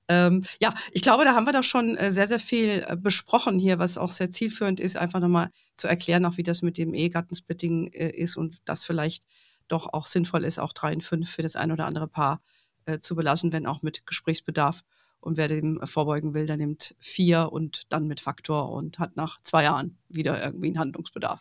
Ähm, 0.08 0.44
ja, 0.62 0.74
ich 0.92 1.02
glaube, 1.02 1.26
da 1.26 1.34
haben 1.34 1.46
wir 1.46 1.54
doch 1.54 1.64
schon 1.64 1.96
äh, 1.96 2.12
sehr, 2.12 2.28
sehr 2.28 2.40
viel 2.40 2.86
äh, 2.88 2.96
besprochen 2.96 3.58
hier, 3.58 3.80
was 3.80 3.98
auch 3.98 4.12
sehr 4.12 4.30
zielführend 4.30 4.80
ist, 4.80 4.98
einfach 4.98 5.20
nochmal 5.20 5.50
zu 5.76 5.88
erklären, 5.88 6.26
auch 6.26 6.38
wie 6.38 6.44
das 6.44 6.62
mit 6.62 6.78
dem 6.78 6.94
Ehegattensplitting 6.94 7.88
äh, 7.88 8.10
ist 8.10 8.38
und 8.38 8.58
das 8.66 8.86
vielleicht 8.86 9.26
doch 9.68 9.92
auch 9.94 10.06
sinnvoll 10.06 10.44
ist, 10.44 10.60
auch 10.60 10.74
drei 10.74 10.94
und 10.94 11.04
fünf 11.04 11.32
für 11.32 11.42
das 11.42 11.56
ein 11.56 11.72
oder 11.72 11.86
andere 11.88 12.08
Paar 12.08 12.42
äh, 12.86 13.00
zu 13.00 13.16
belassen, 13.16 13.52
wenn 13.52 13.66
auch 13.66 13.82
mit 13.82 14.06
Gesprächsbedarf. 14.06 14.82
Und 15.20 15.38
wer 15.38 15.48
dem 15.48 15.80
vorbeugen 15.86 16.36
will, 16.36 16.46
der 16.46 16.58
nimmt 16.58 16.96
vier 17.00 17.52
und 17.52 17.92
dann 17.92 18.06
mit 18.06 18.22
Faktor 18.22 18.72
und 18.72 19.00
hat 19.00 19.16
nach 19.16 19.42
zwei 19.42 19.64
Jahren 19.64 19.98
wieder 20.08 20.44
irgendwie 20.44 20.68
einen 20.68 20.78
Handlungsbedarf. 20.78 21.40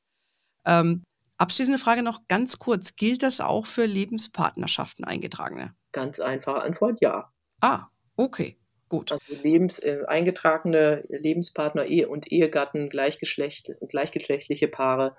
Ähm, 0.64 1.02
Abschließende 1.36 1.78
Frage 1.78 2.02
noch 2.02 2.28
ganz 2.28 2.58
kurz. 2.58 2.94
Gilt 2.96 3.22
das 3.22 3.40
auch 3.40 3.66
für 3.66 3.86
Lebenspartnerschaften 3.86 5.04
eingetragene? 5.04 5.74
Ganz 5.92 6.20
einfache 6.20 6.62
Antwort, 6.62 7.00
ja. 7.00 7.32
Ah, 7.60 7.88
okay. 8.16 8.56
Gut. 8.88 9.12
Also 9.12 9.34
Lebens, 9.42 9.78
äh, 9.78 10.02
eingetragene 10.06 11.04
Lebenspartner 11.08 11.86
Ehe 11.86 12.08
und 12.08 12.30
Ehegatten, 12.30 12.88
gleichgeschlecht, 12.88 13.72
gleichgeschlechtliche 13.88 14.68
Paare, 14.68 15.16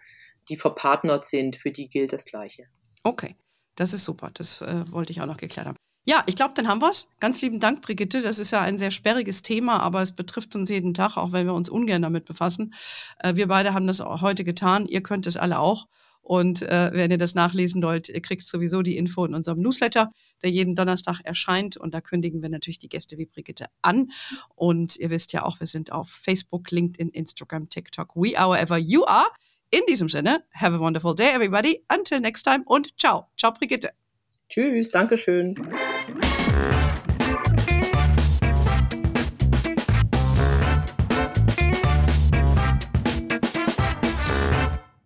die 0.50 0.56
verpartnert 0.56 1.26
sind, 1.26 1.56
für 1.56 1.72
die 1.72 1.90
gilt 1.90 2.14
das 2.14 2.26
Gleiche. 2.26 2.68
Okay, 3.04 3.36
das 3.76 3.94
ist 3.94 4.06
super. 4.06 4.30
Das 4.34 4.62
äh, 4.62 4.92
wollte 4.92 5.12
ich 5.12 5.22
auch 5.22 5.26
noch 5.26 5.38
geklärt 5.38 5.68
haben. 5.68 5.78
Ja, 6.08 6.24
ich 6.28 6.36
glaube, 6.36 6.54
dann 6.56 6.68
haben 6.68 6.82
wir 6.82 6.92
es. 6.92 7.08
Ganz 7.20 7.42
lieben 7.42 7.60
Dank, 7.60 7.82
Brigitte. 7.82 8.22
Das 8.22 8.38
ist 8.38 8.52
ja 8.52 8.62
ein 8.62 8.78
sehr 8.78 8.92
sperriges 8.92 9.42
Thema, 9.42 9.80
aber 9.80 10.04
es 10.04 10.12
betrifft 10.12 10.56
uns 10.56 10.70
jeden 10.70 10.94
Tag, 10.94 11.18
auch 11.18 11.32
wenn 11.32 11.48
wir 11.48 11.56
uns 11.56 11.68
ungern 11.68 12.04
damit 12.04 12.26
befassen. 12.26 12.74
Äh, 13.20 13.36
wir 13.36 13.48
beide 13.48 13.74
haben 13.74 13.88
das 13.88 14.00
heute 14.00 14.44
getan. 14.44 14.86
Ihr 14.86 15.02
könnt 15.02 15.26
es 15.26 15.36
alle 15.36 15.60
auch. 15.60 15.88
Und 16.26 16.64
äh, 16.64 16.90
wenn 16.92 17.12
ihr 17.12 17.20
das 17.20 17.36
nachlesen 17.36 17.84
wollt, 17.84 18.10
ihr 18.10 18.20
kriegt 18.20 18.44
sowieso 18.44 18.82
die 18.82 18.98
Info 18.98 19.24
in 19.26 19.36
unserem 19.36 19.60
Newsletter, 19.60 20.12
der 20.42 20.50
jeden 20.50 20.74
Donnerstag 20.74 21.20
erscheint. 21.24 21.78
Und 21.78 21.94
da 21.94 22.02
kündigen 22.02 22.42
wir 22.42 22.50
natürlich 22.50 22.80
die 22.80 22.90
Gäste 22.90 23.20
wie 23.20 23.28
Brigitte 23.28 23.68
an. 23.84 24.10
Und 24.56 24.98
ihr 24.98 25.12
wisst 25.12 25.34
ja 25.34 25.44
auch, 25.44 25.60
wir 25.60 25.68
sind 25.68 25.92
auf 25.92 26.10
Facebook, 26.10 26.72
LinkedIn, 26.72 27.10
Instagram, 27.10 27.70
TikTok, 27.70 28.16
we 28.16 28.36
are 28.36 28.52
wherever 28.52 28.80
you 28.80 29.06
are. 29.06 29.28
In 29.70 29.82
diesem 29.88 30.10
Sinne, 30.10 30.44
have 30.56 30.76
a 30.76 30.80
wonderful 30.80 31.14
day, 31.14 31.30
everybody. 31.32 31.84
Until 31.94 32.20
next 32.20 32.42
time 32.42 32.64
und 32.66 33.00
ciao. 33.00 33.28
Ciao, 33.38 33.52
Brigitte. 33.52 33.92
Tschüss, 34.50 34.90
Dankeschön. 34.90 35.56